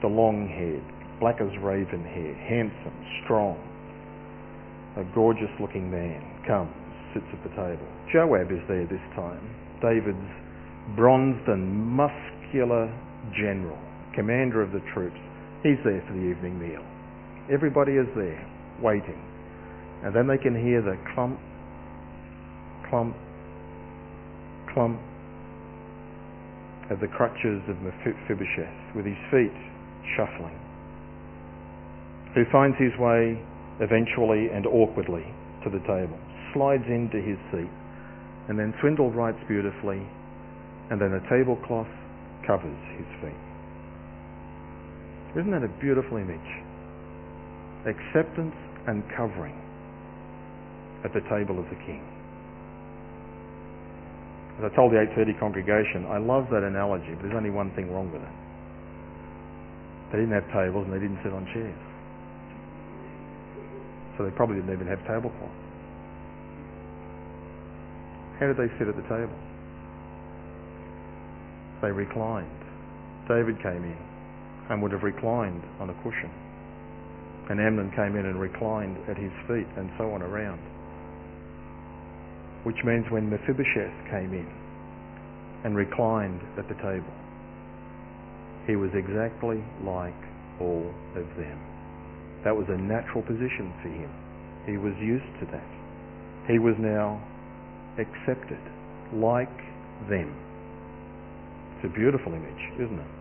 the 0.02 0.10
long-haired, 0.10 0.82
black 1.22 1.38
as 1.38 1.54
raven 1.62 2.02
hair, 2.02 2.34
handsome, 2.34 3.06
strong, 3.22 3.54
a 4.98 5.06
gorgeous 5.14 5.54
looking 5.60 5.88
man, 5.94 6.18
comes, 6.42 6.74
sits 7.14 7.30
at 7.30 7.38
the 7.46 7.54
table. 7.54 7.86
Joab 8.10 8.50
is 8.50 8.58
there 8.66 8.82
this 8.90 9.06
time, 9.14 9.46
David's 9.78 10.18
bronzed 10.96 11.46
and 11.46 11.70
muscular 11.70 12.90
general, 13.38 13.78
commander 14.12 14.60
of 14.60 14.72
the 14.72 14.82
troops. 14.92 15.22
He's 15.62 15.78
there 15.84 16.02
for 16.06 16.14
the 16.14 16.24
evening 16.24 16.58
meal. 16.58 16.84
Everybody 17.52 17.92
is 17.92 18.08
there, 18.16 18.46
waiting. 18.80 19.20
And 20.02 20.14
then 20.14 20.26
they 20.26 20.38
can 20.38 20.54
hear 20.56 20.80
the 20.80 20.96
clump, 21.14 21.38
clump, 22.88 23.16
clump 24.72 25.00
of 26.90 27.00
the 27.00 27.08
crutches 27.08 27.62
of 27.68 27.76
Mephibosheth 27.82 28.96
with 28.96 29.04
his 29.04 29.18
feet 29.30 29.52
shuffling. 30.16 30.56
who 32.34 32.44
finds 32.52 32.76
his 32.78 32.92
way 32.98 33.38
eventually 33.80 34.48
and 34.54 34.66
awkwardly 34.66 35.24
to 35.64 35.70
the 35.70 35.80
table, 35.80 36.18
slides 36.54 36.84
into 36.86 37.18
his 37.20 37.38
seat, 37.50 37.70
and 38.48 38.58
then 38.58 38.74
Swindoll 38.82 39.14
writes 39.14 39.38
beautifully, 39.48 40.02
and 40.90 41.00
then 41.00 41.12
a 41.12 41.22
tablecloth 41.28 41.90
covers 42.46 42.78
his 42.96 43.06
feet. 43.22 43.49
Isn't 45.38 45.52
that 45.54 45.62
a 45.62 45.70
beautiful 45.78 46.18
image? 46.18 46.50
Acceptance 47.86 48.56
and 48.90 49.06
covering 49.14 49.54
at 51.04 51.14
the 51.14 51.22
table 51.30 51.54
of 51.58 51.70
the 51.70 51.78
King. 51.86 52.02
As 54.58 54.66
I 54.66 54.74
told 54.74 54.90
the 54.90 54.98
8.30 54.98 55.38
congregation, 55.38 56.04
I 56.10 56.18
love 56.18 56.50
that 56.50 56.66
analogy, 56.66 57.14
but 57.14 57.22
there's 57.22 57.38
only 57.38 57.54
one 57.54 57.70
thing 57.78 57.94
wrong 57.94 58.10
with 58.10 58.20
it. 58.20 58.36
They 60.10 60.18
didn't 60.18 60.34
have 60.34 60.50
tables 60.50 60.90
and 60.90 60.92
they 60.92 60.98
didn't 60.98 61.22
sit 61.22 61.32
on 61.32 61.46
chairs. 61.54 61.78
So 64.18 64.26
they 64.26 64.34
probably 64.34 64.58
didn't 64.58 64.74
even 64.74 64.90
have 64.90 64.98
tablecloths. 65.06 65.62
How 68.42 68.50
did 68.50 68.58
they 68.58 68.68
sit 68.82 68.90
at 68.90 68.98
the 68.98 69.06
table? 69.06 69.38
They 71.80 71.94
reclined. 71.94 72.50
David 73.30 73.62
came 73.62 73.86
in 73.86 74.09
and 74.70 74.80
would 74.80 74.92
have 74.92 75.02
reclined 75.02 75.62
on 75.80 75.90
a 75.90 75.94
cushion. 76.02 76.30
And 77.50 77.60
Amnon 77.60 77.90
came 77.90 78.14
in 78.14 78.26
and 78.26 78.40
reclined 78.40 78.96
at 79.10 79.18
his 79.18 79.32
feet 79.50 79.66
and 79.76 79.90
so 79.98 80.14
on 80.14 80.22
around. 80.22 80.62
Which 82.62 82.78
means 82.84 83.04
when 83.10 83.28
Mephibosheth 83.28 84.10
came 84.10 84.32
in 84.32 84.46
and 85.64 85.74
reclined 85.74 86.40
at 86.56 86.68
the 86.68 86.78
table, 86.78 87.12
he 88.66 88.76
was 88.76 88.90
exactly 88.94 89.58
like 89.82 90.14
all 90.60 90.86
of 91.16 91.26
them. 91.34 91.58
That 92.44 92.54
was 92.54 92.66
a 92.68 92.78
natural 92.78 93.22
position 93.22 93.74
for 93.82 93.88
him. 93.88 94.10
He 94.66 94.76
was 94.78 94.94
used 95.02 95.26
to 95.40 95.46
that. 95.50 95.66
He 96.46 96.60
was 96.60 96.76
now 96.78 97.20
accepted 97.98 98.62
like 99.12 99.50
them. 100.08 100.30
It's 101.76 101.90
a 101.90 101.98
beautiful 101.98 102.32
image, 102.34 102.62
isn't 102.78 102.98
it? 102.98 103.19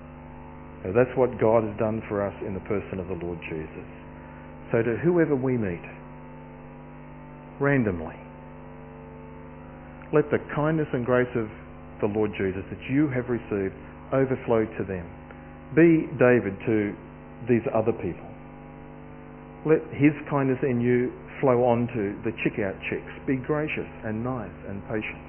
Now 0.84 0.92
that's 0.96 1.12
what 1.18 1.40
God 1.40 1.64
has 1.64 1.76
done 1.78 2.02
for 2.08 2.26
us 2.26 2.34
in 2.46 2.54
the 2.54 2.64
person 2.68 3.00
of 3.00 3.08
the 3.08 3.20
Lord 3.20 3.40
Jesus. 3.50 3.88
So 4.72 4.82
to 4.82 4.96
whoever 5.04 5.36
we 5.36 5.58
meet, 5.58 5.84
randomly, 7.60 8.16
let 10.14 10.30
the 10.32 10.40
kindness 10.56 10.88
and 10.94 11.06
grace 11.06 11.30
of 11.36 11.50
the 12.02 12.08
Lord 12.08 12.32
Jesus 12.38 12.64
that 12.72 12.82
you 12.90 13.08
have 13.10 13.30
received 13.30 13.76
overflow 14.14 14.66
to 14.66 14.84
them. 14.88 15.06
Be 15.76 16.08
David 16.18 16.58
to 16.66 16.96
these 17.48 17.62
other 17.76 17.92
people. 17.94 18.26
Let 19.66 19.84
his 19.94 20.16
kindness 20.30 20.58
in 20.64 20.82
you 20.82 21.12
flow 21.42 21.64
on 21.64 21.88
to 21.94 22.16
the 22.24 22.32
chick-out 22.44 22.76
chicks. 22.90 23.12
Be 23.28 23.36
gracious 23.36 23.88
and 24.04 24.24
nice 24.24 24.56
and 24.68 24.82
patient. 24.88 25.29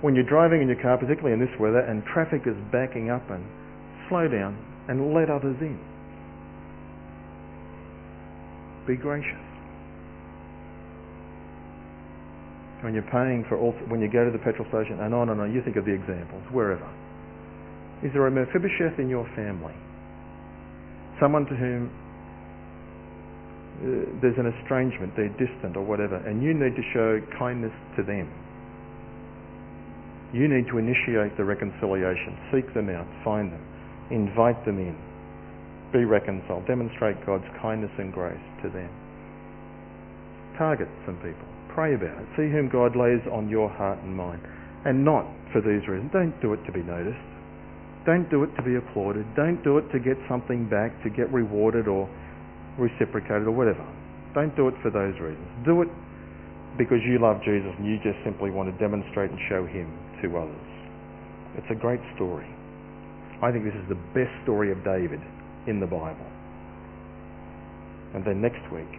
When 0.00 0.14
you're 0.14 0.24
driving 0.24 0.62
in 0.62 0.68
your 0.68 0.80
car, 0.80 0.96
particularly 0.96 1.34
in 1.34 1.40
this 1.40 1.52
weather, 1.60 1.80
and 1.80 2.02
traffic 2.04 2.42
is 2.46 2.56
backing 2.72 3.10
up 3.10 3.28
and 3.30 3.44
slow 4.08 4.28
down 4.28 4.56
and 4.88 5.12
let 5.12 5.28
others 5.28 5.56
in. 5.60 5.78
Be 8.86 8.96
gracious. 8.96 9.36
When 12.80 12.94
you're 12.94 13.10
paying 13.12 13.44
for 13.46 13.58
all, 13.58 13.72
when 13.88 14.00
you 14.00 14.08
go 14.08 14.24
to 14.24 14.32
the 14.32 14.40
petrol 14.40 14.66
station, 14.72 15.00
and 15.00 15.12
on 15.12 15.28
and 15.28 15.40
on, 15.40 15.52
you 15.52 15.60
think 15.62 15.76
of 15.76 15.84
the 15.84 15.92
examples, 15.92 16.42
wherever. 16.50 16.88
Is 18.02 18.10
there 18.14 18.26
a 18.26 18.30
Mephibosheth 18.30 18.98
in 18.98 19.10
your 19.10 19.28
family? 19.36 19.74
Someone 21.20 21.44
to 21.44 21.54
whom 21.54 21.92
uh, 23.84 24.20
there's 24.24 24.38
an 24.40 24.48
estrangement, 24.48 25.12
they're 25.14 25.28
distant 25.36 25.76
or 25.76 25.84
whatever, 25.84 26.16
and 26.16 26.42
you 26.42 26.54
need 26.54 26.74
to 26.74 26.82
show 26.94 27.20
kindness 27.38 27.72
to 27.96 28.02
them. 28.02 28.32
You 30.32 30.46
need 30.46 30.70
to 30.70 30.78
initiate 30.78 31.36
the 31.36 31.42
reconciliation, 31.42 32.38
seek 32.54 32.72
them 32.72 32.88
out, 32.88 33.06
find 33.24 33.50
them, 33.50 33.62
invite 34.14 34.62
them 34.64 34.78
in, 34.78 34.94
be 35.90 36.06
reconciled, 36.06 36.66
demonstrate 36.70 37.18
God's 37.26 37.46
kindness 37.60 37.90
and 37.98 38.12
grace 38.12 38.38
to 38.62 38.70
them. 38.70 38.90
Target 40.56 40.86
some 41.04 41.16
people, 41.18 41.46
pray 41.74 41.94
about 41.98 42.14
it, 42.14 42.26
see 42.38 42.46
whom 42.46 42.70
God 42.70 42.94
lays 42.94 43.18
on 43.26 43.50
your 43.50 43.68
heart 43.68 43.98
and 44.06 44.14
mind, 44.14 44.38
and 44.86 45.04
not 45.04 45.26
for 45.50 45.60
these 45.60 45.82
reasons. 45.90 46.14
Don't 46.14 46.38
do 46.40 46.54
it 46.54 46.62
to 46.62 46.70
be 46.70 46.82
noticed. 46.82 47.18
Don't 48.06 48.30
do 48.30 48.44
it 48.44 48.54
to 48.54 48.62
be 48.62 48.76
applauded. 48.78 49.26
Don't 49.34 49.58
do 49.66 49.78
it 49.78 49.90
to 49.90 49.98
get 49.98 50.16
something 50.30 50.70
back, 50.70 50.94
to 51.02 51.10
get 51.10 51.26
rewarded 51.34 51.88
or 51.88 52.08
reciprocated 52.78 53.50
or 53.50 53.52
whatever. 53.52 53.84
Don't 54.32 54.54
do 54.54 54.68
it 54.68 54.74
for 54.80 54.94
those 54.94 55.18
reasons. 55.18 55.48
Do 55.66 55.82
it 55.82 55.90
because 56.78 57.02
you 57.02 57.18
love 57.18 57.42
Jesus 57.42 57.74
and 57.76 57.84
you 57.84 57.98
just 57.98 58.16
simply 58.24 58.50
want 58.50 58.70
to 58.70 58.74
demonstrate 58.78 59.28
and 59.28 59.40
show 59.50 59.66
him 59.66 59.90
to 60.22 60.36
others. 60.36 60.70
It's 61.56 61.70
a 61.70 61.74
great 61.74 62.00
story. 62.16 62.48
I 63.42 63.50
think 63.50 63.64
this 63.64 63.74
is 63.74 63.88
the 63.88 64.00
best 64.14 64.30
story 64.44 64.70
of 64.70 64.84
David 64.84 65.20
in 65.66 65.80
the 65.80 65.86
Bible. 65.86 66.26
And 68.14 68.24
then 68.24 68.40
next 68.40 68.62
week, 68.72 68.90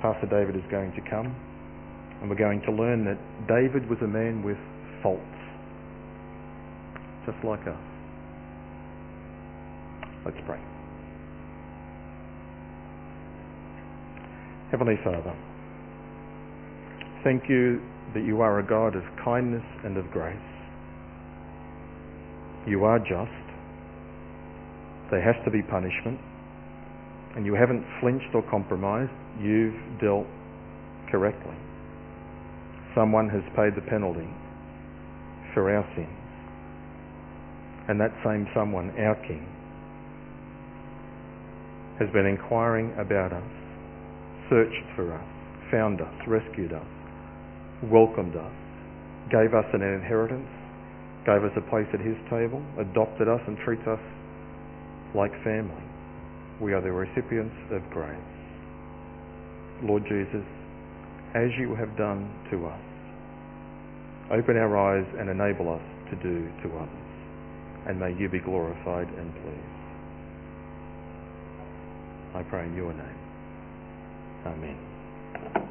Pastor 0.00 0.26
David 0.26 0.56
is 0.56 0.68
going 0.70 0.92
to 0.92 1.00
come 1.08 1.34
and 2.20 2.30
we're 2.30 2.36
going 2.36 2.62
to 2.62 2.72
learn 2.72 3.04
that 3.04 3.18
David 3.48 3.88
was 3.90 3.98
a 4.02 4.06
man 4.06 4.42
with 4.42 4.58
faults, 5.02 5.20
just 7.26 7.42
like 7.44 7.66
us. 7.66 7.82
Let's 10.24 10.38
pray. 10.46 10.60
Heavenly 14.70 14.94
Father, 15.02 15.34
thank 17.24 17.48
you 17.48 17.80
that 18.14 18.24
you 18.24 18.40
are 18.40 18.58
a 18.58 18.66
God 18.66 18.94
of 18.96 19.02
kindness 19.24 19.64
and 19.84 19.96
of 19.96 20.10
grace. 20.10 20.36
You 22.66 22.84
are 22.84 22.98
just. 22.98 23.42
There 25.10 25.22
has 25.22 25.36
to 25.44 25.50
be 25.50 25.62
punishment. 25.62 26.18
And 27.36 27.46
you 27.46 27.54
haven't 27.54 27.84
flinched 28.00 28.34
or 28.34 28.42
compromised. 28.50 29.10
You've 29.40 29.74
dealt 30.00 30.26
correctly. 31.10 31.56
Someone 32.94 33.28
has 33.28 33.42
paid 33.56 33.74
the 33.74 33.82
penalty 33.88 34.28
for 35.54 35.74
our 35.74 35.84
sins. 35.96 36.08
And 37.88 38.00
that 38.00 38.12
same 38.24 38.46
someone, 38.54 38.90
our 38.98 39.16
King, 39.26 39.46
has 41.98 42.08
been 42.12 42.26
inquiring 42.26 42.92
about 42.98 43.32
us, 43.32 43.42
searched 44.48 44.86
for 44.94 45.12
us, 45.12 45.24
found 45.70 46.00
us, 46.00 46.14
rescued 46.26 46.72
us, 46.72 46.86
welcomed 47.90 48.36
us, 48.36 48.52
gave 49.30 49.54
us 49.54 49.66
an 49.72 49.82
inheritance, 49.82 50.48
gave 51.26 51.42
us 51.42 51.52
a 51.56 51.64
place 51.70 51.86
at 51.94 52.00
his 52.00 52.16
table, 52.30 52.62
adopted 52.78 53.28
us 53.28 53.40
and 53.46 53.56
treats 53.64 53.86
us 53.86 54.00
like 55.14 55.32
family. 55.42 55.82
We 56.60 56.72
are 56.74 56.80
the 56.80 56.92
recipients 56.92 57.56
of 57.70 57.82
grace. 57.90 58.16
Lord 59.82 60.04
Jesus, 60.04 60.46
as 61.34 61.50
you 61.58 61.74
have 61.74 61.96
done 61.96 62.30
to 62.50 62.66
us, 62.66 62.80
open 64.30 64.56
our 64.56 64.76
eyes 64.76 65.06
and 65.18 65.28
enable 65.28 65.72
us 65.72 65.82
to 66.10 66.16
do 66.22 66.46
to 66.62 66.76
others. 66.76 66.88
And 67.88 67.98
may 67.98 68.14
you 68.14 68.28
be 68.28 68.38
glorified 68.38 69.08
and 69.08 69.32
pleased. 69.42 69.82
I 72.34 72.42
pray 72.44 72.64
in 72.64 72.76
your 72.76 72.92
name. 72.92 73.18
Amen. 74.46 75.68